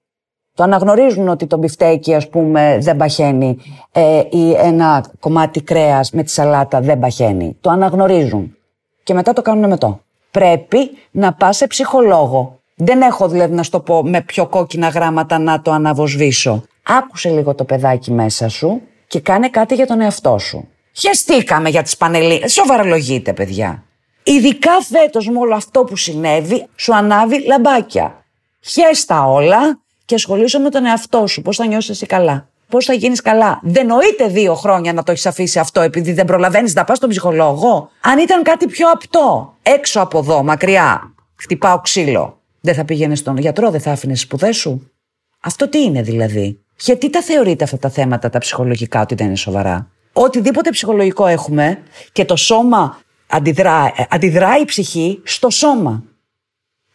Το 0.56 0.64
αναγνωρίζουν 0.64 1.28
ότι 1.28 1.48
το 1.48 1.58
μπιφτέκι, 1.58 2.14
ας 2.14 2.30
πούμε, 2.30 2.78
δεν 2.82 2.98
παχαίνει 2.98 3.58
ε, 3.92 4.24
ή 4.30 4.54
ένα 4.54 5.06
κομμάτι 5.20 5.62
κρέας 5.62 6.12
με 6.12 6.24
τη 6.24 6.32
σαλάτα 6.32 6.82
δεν 6.82 7.00
παχαίνει. 7.00 7.58
Το 7.62 7.70
αναγνωρίζουν. 7.70 8.58
Και 9.04 9.14
μετά 9.14 9.34
το 9.34 9.42
κάνουν 9.42 9.70
με 9.70 9.78
το. 9.78 10.00
Πρέπει 10.32 10.90
να 11.12 11.34
πας 11.34 11.58
σε 11.58 11.68
ψυχολόγο. 11.68 12.60
Δεν 12.76 13.02
έχω 13.02 13.28
δηλαδή 13.28 13.54
να 13.54 13.64
στο 13.64 13.80
πω 13.80 14.04
με 14.04 14.22
πιο 14.22 14.48
κόκκινα 14.48 14.88
γράμματα 14.88 15.40
να 15.40 15.62
το 15.62 15.72
αναβοσβήσω. 15.72 16.64
Άκουσε 16.84 17.30
λίγο 17.30 17.56
το 17.56 17.64
παιδάκι 17.64 18.12
μέσα 18.12 18.50
σου 18.50 18.82
και 19.08 19.20
κάνε 19.20 19.50
κάτι 19.50 19.76
για 19.76 19.88
τον 19.88 20.02
εαυτό 20.02 20.38
σου. 20.38 20.68
Χεστήκαμε 20.94 21.70
για 21.70 21.82
τις 21.84 21.98
πανελλήνες. 21.98 22.54
Σοβαρολογείτε 22.54 23.34
παιδιά. 23.34 23.84
Ειδικά 24.24 24.72
φέτος 24.82 25.30
με 25.30 25.40
όλο 25.40 25.56
αυτό 25.56 25.84
που 25.84 25.96
συνέβη 25.96 26.66
σου 26.76 26.96
ανάβει 26.96 27.46
λαμπάκια. 27.46 28.24
Χέστα 28.60 29.26
όλα 29.26 29.80
και 30.06 30.16
ασχολείσαι 30.16 30.60
με 30.60 30.70
τον 30.70 30.86
εαυτό 30.86 31.28
σου. 31.28 31.42
Πώς 31.42 31.56
θα 31.58 31.66
νιώσεις 31.66 31.90
εσύ 31.90 32.06
καλά; 32.06 32.48
Πώς 32.70 32.86
θα 32.86 32.94
γίνεις 32.94 33.22
καλά; 33.22 33.60
Δεν 33.64 33.86
νοείται 33.86 34.28
δύο 34.28 34.56
χρόνια 34.56 34.94
να 34.94 35.04
το 35.04 35.12
έχεις 35.12 35.26
αφήσει 35.26 35.60
αυτό 35.60 35.82
επειδή 35.82 36.14
δεν 36.14 36.26
προλαβαίνεις 36.26 36.74
να 36.74 36.84
πας 36.84 36.98
στον 36.98 37.10
ψυχολόγο. 37.10 37.90
Αν 38.02 38.18
ήταν 38.18 38.44
κάτι 38.44 38.68
πιο 38.68 38.90
απτό, 38.90 39.54
έξω 39.62 40.02
από 40.02 40.18
εδώ, 40.18 40.44
μακριά, 40.44 41.14
χτυπάω 41.36 41.80
ξύλο. 41.80 42.42
Δεν 42.66 42.76
θα 42.76 42.86
πήγαινες 42.86 43.20
στον 43.20 43.38
γιατρό, 43.38 43.70
δεν 43.70 43.82
θα 43.82 43.92
άφηνες 43.92 44.20
σπουδές 44.20 44.58
σου. 44.58 44.92
Αυτό 45.40 45.70
τι 45.70 45.82
είναι 45.82 46.02
δηλαδή; 46.02 46.60
Γιατί 46.80 47.10
τα 47.10 47.22
θεωρείτε 47.22 47.64
αυτά 47.64 47.78
τα 47.78 47.90
θέματα 47.90 48.30
τα 48.30 48.40
ψυχολογικά 48.40 49.02
ότι 49.02 49.16
δεν 49.16 49.28
είναι 49.28 49.36
σοβαρά; 49.36 49.88
Οτιδήποτε 50.14 50.70
ψυχολογικό 50.70 51.28
έχουμε 51.28 51.84
και 52.12 52.26
το 52.26 52.36
σώμα 52.36 53.00
αντιδρά, 53.28 53.94
ε, 53.98 54.04
αντιδράει 54.10 54.62
η 54.62 54.66
ψυχή 54.66 55.22
στο 55.24 55.50
σώμα. 55.50 56.04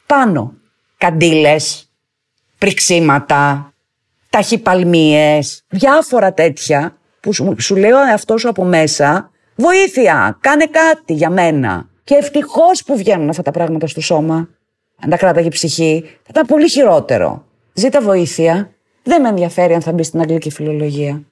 Πάνω. 0.07 0.52
Καντήλες, 0.98 1.90
πριξίματα, 2.59 3.72
ταχυπαλμίες, 4.31 5.64
διάφορα 5.68 6.33
τέτοια 6.35 6.96
που 7.20 7.33
σου, 7.33 7.54
σου 7.59 7.76
λέω 7.76 7.98
αυτό 7.98 8.38
σου 8.38 8.48
από 8.48 8.64
μέσα, 8.64 9.31
βοήθεια, 9.57 10.38
κάνε 10.40 10.66
κάτι 10.66 11.14
για 11.14 11.31
μένα. 11.31 11.88
Και 12.04 12.14
ευτυχώς 12.14 12.83
που 12.85 12.96
βγαίνουν 12.96 13.28
αυτά 13.28 13.42
τα 13.42 13.50
πράγματα 13.50 13.87
στο 13.87 14.00
σώμα. 14.00 14.48
Αν 15.00 15.11
τα 15.11 15.16
κράταγε 15.16 15.46
η 15.46 15.50
ψυχή, 15.50 16.04
θα 16.04 16.28
ήταν 16.30 16.46
πολύ 16.46 16.68
χειρότερο. 16.68 17.44
Ζήτα 17.72 18.00
βοήθεια. 18.00 18.70
Δεν 19.02 19.20
με 19.22 19.28
ενδιαφέρει 19.28 19.74
αν 19.74 19.80
θα 19.82 19.92
μπει 19.92 20.02
στην 20.02 20.20
αγγλική 20.20 20.50
φιλολογία. 20.50 21.22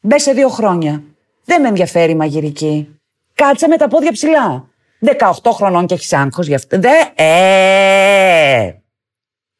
Μπες 0.00 0.22
σε 0.22 0.32
δύο 0.32 0.48
χρόνια. 0.48 1.02
Δεν 1.44 1.60
με 1.60 1.68
ενδιαφέρει 1.68 2.12
η 2.12 2.14
μαγειρική. 2.14 2.98
Κάτσε 3.34 3.68
με 3.68 3.76
τα 3.76 3.88
πόδια 3.88 4.12
ψηλά. 4.12 4.68
18 5.42 5.50
χρονών 5.52 5.86
και 5.86 5.94
έχεις 5.94 6.12
άγχος 6.12 6.46
γι' 6.46 6.54
αυτό. 6.54 6.78
Δε. 6.78 6.88
Ε! 7.14 8.74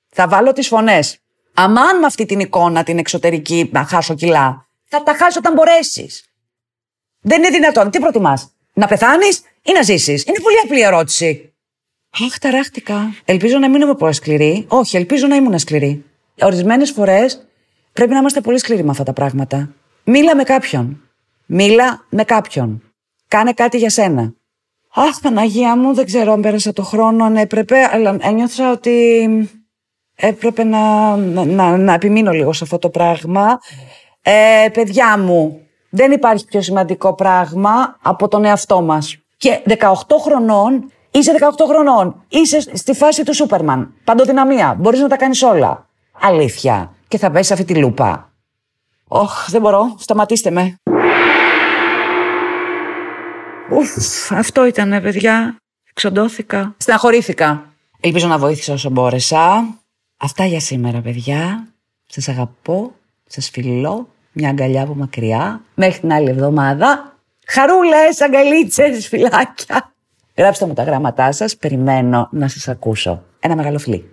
Θα 0.08 0.28
βάλω 0.28 0.52
τις 0.52 0.68
φωνές. 0.68 1.18
Αμάν 1.54 1.98
με 1.98 2.06
αυτή 2.06 2.26
την 2.26 2.40
εικόνα, 2.40 2.82
την 2.82 2.98
εξωτερική, 2.98 3.68
να 3.72 3.84
χάσω 3.84 4.14
κιλά. 4.14 4.66
Θα 4.84 5.02
τα 5.02 5.14
χάσει 5.14 5.38
όταν 5.38 5.52
μπορέσεις. 5.52 6.24
Δεν 7.20 7.38
είναι 7.38 7.50
δυνατόν. 7.50 7.90
Τι 7.90 7.98
προτιμάς, 7.98 8.48
Να 8.72 8.86
πεθάνεις 8.86 9.40
ή 9.62 9.72
να 9.72 9.82
ζήσεις; 9.82 10.24
Είναι 10.24 10.40
πολύ 10.42 10.56
απλή 10.64 10.80
ερώτηση. 10.80 11.53
Αχ, 12.22 12.38
ταράχτηκα. 12.38 13.14
Ελπίζω 13.24 13.58
να 13.58 13.70
μην 13.70 13.80
είμαι 13.80 13.94
πολύ 13.94 14.12
σκληρή. 14.12 14.64
Όχι, 14.68 14.96
ελπίζω 14.96 15.26
να 15.26 15.36
ήμουν 15.36 15.58
σκληρή. 15.58 16.04
Ορισμένες 16.40 16.90
φορές 16.90 17.46
πρέπει 17.92 18.10
να 18.10 18.18
είμαστε 18.18 18.40
πολύ 18.40 18.58
σκληροί 18.58 18.84
με 18.84 18.90
αυτά 18.90 19.02
τα 19.02 19.12
πράγματα. 19.12 19.68
Μίλα 20.04 20.36
με 20.36 20.42
κάποιον. 20.42 21.00
Μίλα 21.46 22.04
με 22.08 22.24
κάποιον. 22.24 22.82
Κάνε 23.28 23.52
κάτι 23.52 23.78
για 23.78 23.90
σένα. 23.90 24.32
Αχ, 24.94 25.20
Παναγία 25.20 25.76
μου, 25.76 25.94
δεν 25.94 26.04
ξέρω 26.04 26.32
αν 26.32 26.40
πέρασα 26.40 26.72
το 26.72 26.82
χρόνο, 26.82 27.24
αν 27.24 27.36
έπρεπε, 27.36 27.76
αλλά 27.92 28.16
ένιωθα 28.20 28.70
ότι 28.70 29.28
έπρεπε 30.14 30.64
να, 30.64 31.16
να, 31.16 31.76
να 31.76 31.92
επιμείνω 31.94 32.32
λίγο 32.32 32.52
σε 32.52 32.64
αυτό 32.64 32.78
το 32.78 32.88
πράγμα. 32.88 33.58
Ε, 34.22 34.68
παιδιά 34.72 35.18
μου, 35.18 35.60
δεν 35.90 36.12
υπάρχει 36.12 36.44
πιο 36.44 36.62
σημαντικό 36.62 37.14
πράγμα 37.14 37.98
από 38.02 38.28
τον 38.28 38.44
εαυτό 38.44 38.82
μας. 38.82 39.16
Και 39.36 39.62
18 39.68 39.92
χρονών, 40.20 40.92
είσαι 41.18 41.32
18 41.40 41.66
χρονών, 41.68 42.24
είσαι 42.28 42.60
στη 42.60 42.94
φάση 42.94 43.24
του 43.24 43.34
Σούπερμαν, 43.34 43.94
παντοδυναμία, 44.04 44.76
μπορείς 44.78 45.00
να 45.00 45.08
τα 45.08 45.16
κάνεις 45.16 45.42
όλα. 45.42 45.86
Αλήθεια. 46.20 46.92
Και 47.08 47.18
θα 47.18 47.30
πέσει 47.30 47.52
αυτή 47.52 47.64
τη 47.64 47.76
λούπα. 47.76 48.32
Ωχ, 49.08 49.50
δεν 49.50 49.60
μπορώ, 49.60 49.94
σταματήστε 49.98 50.50
με. 50.50 50.74
Ουφ, 53.70 54.32
αυτό 54.32 54.66
ήταν, 54.66 55.02
παιδιά. 55.02 55.56
Εξοντώθηκα. 55.90 56.74
Στεναχωρήθηκα. 56.76 57.72
Ελπίζω 58.00 58.28
να 58.28 58.38
βοήθησα 58.38 58.72
όσο 58.72 58.90
μπόρεσα. 58.90 59.66
Αυτά 60.16 60.44
για 60.44 60.60
σήμερα, 60.60 61.00
παιδιά. 61.00 61.68
Σας 62.06 62.28
αγαπώ, 62.28 62.92
σας 63.26 63.50
φιλώ, 63.50 64.08
μια 64.32 64.48
αγκαλιά 64.48 64.82
από 64.82 64.94
μακριά. 64.94 65.60
Μέχρι 65.74 66.00
την 66.00 66.12
άλλη 66.12 66.30
εβδομάδα. 66.30 67.16
Χαρούλες, 67.46 68.20
αγκαλίτσες, 68.20 69.08
φυλάκια. 69.08 69.93
Γράψτε 70.36 70.66
μου 70.66 70.72
τα 70.72 70.82
γράμματά 70.82 71.32
σας, 71.32 71.56
περιμένω 71.56 72.28
να 72.32 72.48
σας 72.48 72.68
ακούσω. 72.68 73.22
Ένα 73.40 73.56
μεγάλο 73.56 73.78
φιλί. 73.78 74.08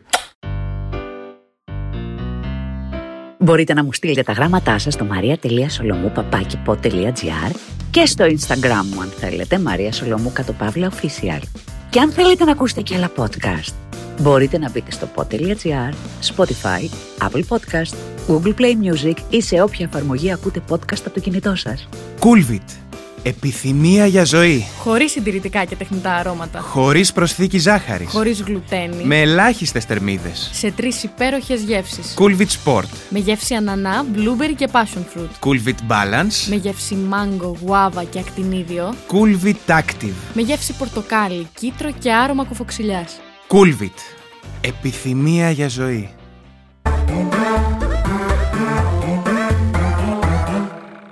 Μπορείτε 3.39 3.73
να 3.73 3.83
μου 3.83 3.93
στείλετε 3.93 4.23
τα 4.23 4.31
γράμματά 4.31 4.79
σας 4.79 4.93
στο 4.93 5.07
maria.solomou.gr 5.11 7.55
και 7.91 8.05
στο 8.05 8.25
Instagram 8.25 8.85
μου 8.93 9.01
αν 9.01 9.07
θέλετε, 9.07 9.59
Μαρία 9.59 9.91
Σολομού 9.91 10.31
Κατοπαύλα 10.33 10.91
Official. 10.91 11.41
Και 11.89 11.99
αν 11.99 12.11
θέλετε 12.11 12.43
να 12.43 12.51
ακούσετε 12.51 12.81
και 12.81 12.95
άλλα 12.95 13.11
podcast, 13.17 13.73
μπορείτε 14.21 14.57
να 14.57 14.69
μπείτε 14.69 14.91
στο 14.91 15.07
pod.gr, 15.15 15.93
Spotify, 16.35 16.89
Apple 17.27 17.43
Podcast, 17.49 17.95
Google 18.27 18.53
Play 18.59 18.75
Music 18.83 19.15
ή 19.29 19.41
σε 19.41 19.61
όποια 19.61 19.85
εφαρμογή 19.85 20.31
ακούτε 20.31 20.61
podcast 20.69 21.01
από 21.05 21.13
το 21.13 21.19
κινητό 21.19 21.55
σας. 21.55 21.89
Coolvit. 22.19 22.90
Επιθυμία 23.23 24.05
για 24.05 24.23
ζωή. 24.23 24.65
Χωρίς 24.77 25.11
συντηρητικά 25.11 25.65
και 25.65 25.75
τεχνητά 25.75 26.15
αρώματα. 26.15 26.59
Χωρίς 26.59 27.11
προσθήκη 27.11 27.59
ζάχαρης. 27.59 28.09
Χωρίς 28.09 28.41
γλουτένη. 28.41 29.03
Με 29.03 29.21
ελάχιστες 29.21 29.85
θερμίδες. 29.85 30.49
Σε 30.53 30.71
τρεις 30.71 31.03
υπέροχες 31.03 31.61
γεύσεις. 31.61 32.13
Coolvit 32.17 32.47
Sport. 32.65 32.87
Με 33.09 33.19
γεύση 33.19 33.53
ανανά, 33.53 34.05
blueberry 34.15 34.53
και 34.55 34.69
passion 34.71 35.03
fruit. 35.15 35.47
Coolvit 35.49 35.91
Balance. 35.91 36.47
Με 36.49 36.55
γεύση 36.55 36.97
mango, 37.11 37.51
guava 37.67 38.03
και 38.09 38.19
ακτινίδιο. 38.19 38.95
Coolvit 39.11 39.71
Active. 39.79 40.13
Με 40.33 40.41
γεύση 40.41 40.73
πορτοκάλι, 40.73 41.47
κίτρο 41.53 41.91
και 41.99 42.13
άρωμα 42.13 42.43
κουφοξιλιά. 42.43 43.07
Coolvit. 43.47 44.15
Επιθυμία 44.61 45.51
για 45.51 45.67
ζωή. 45.67 46.09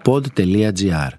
Pod.gr. 0.03 1.18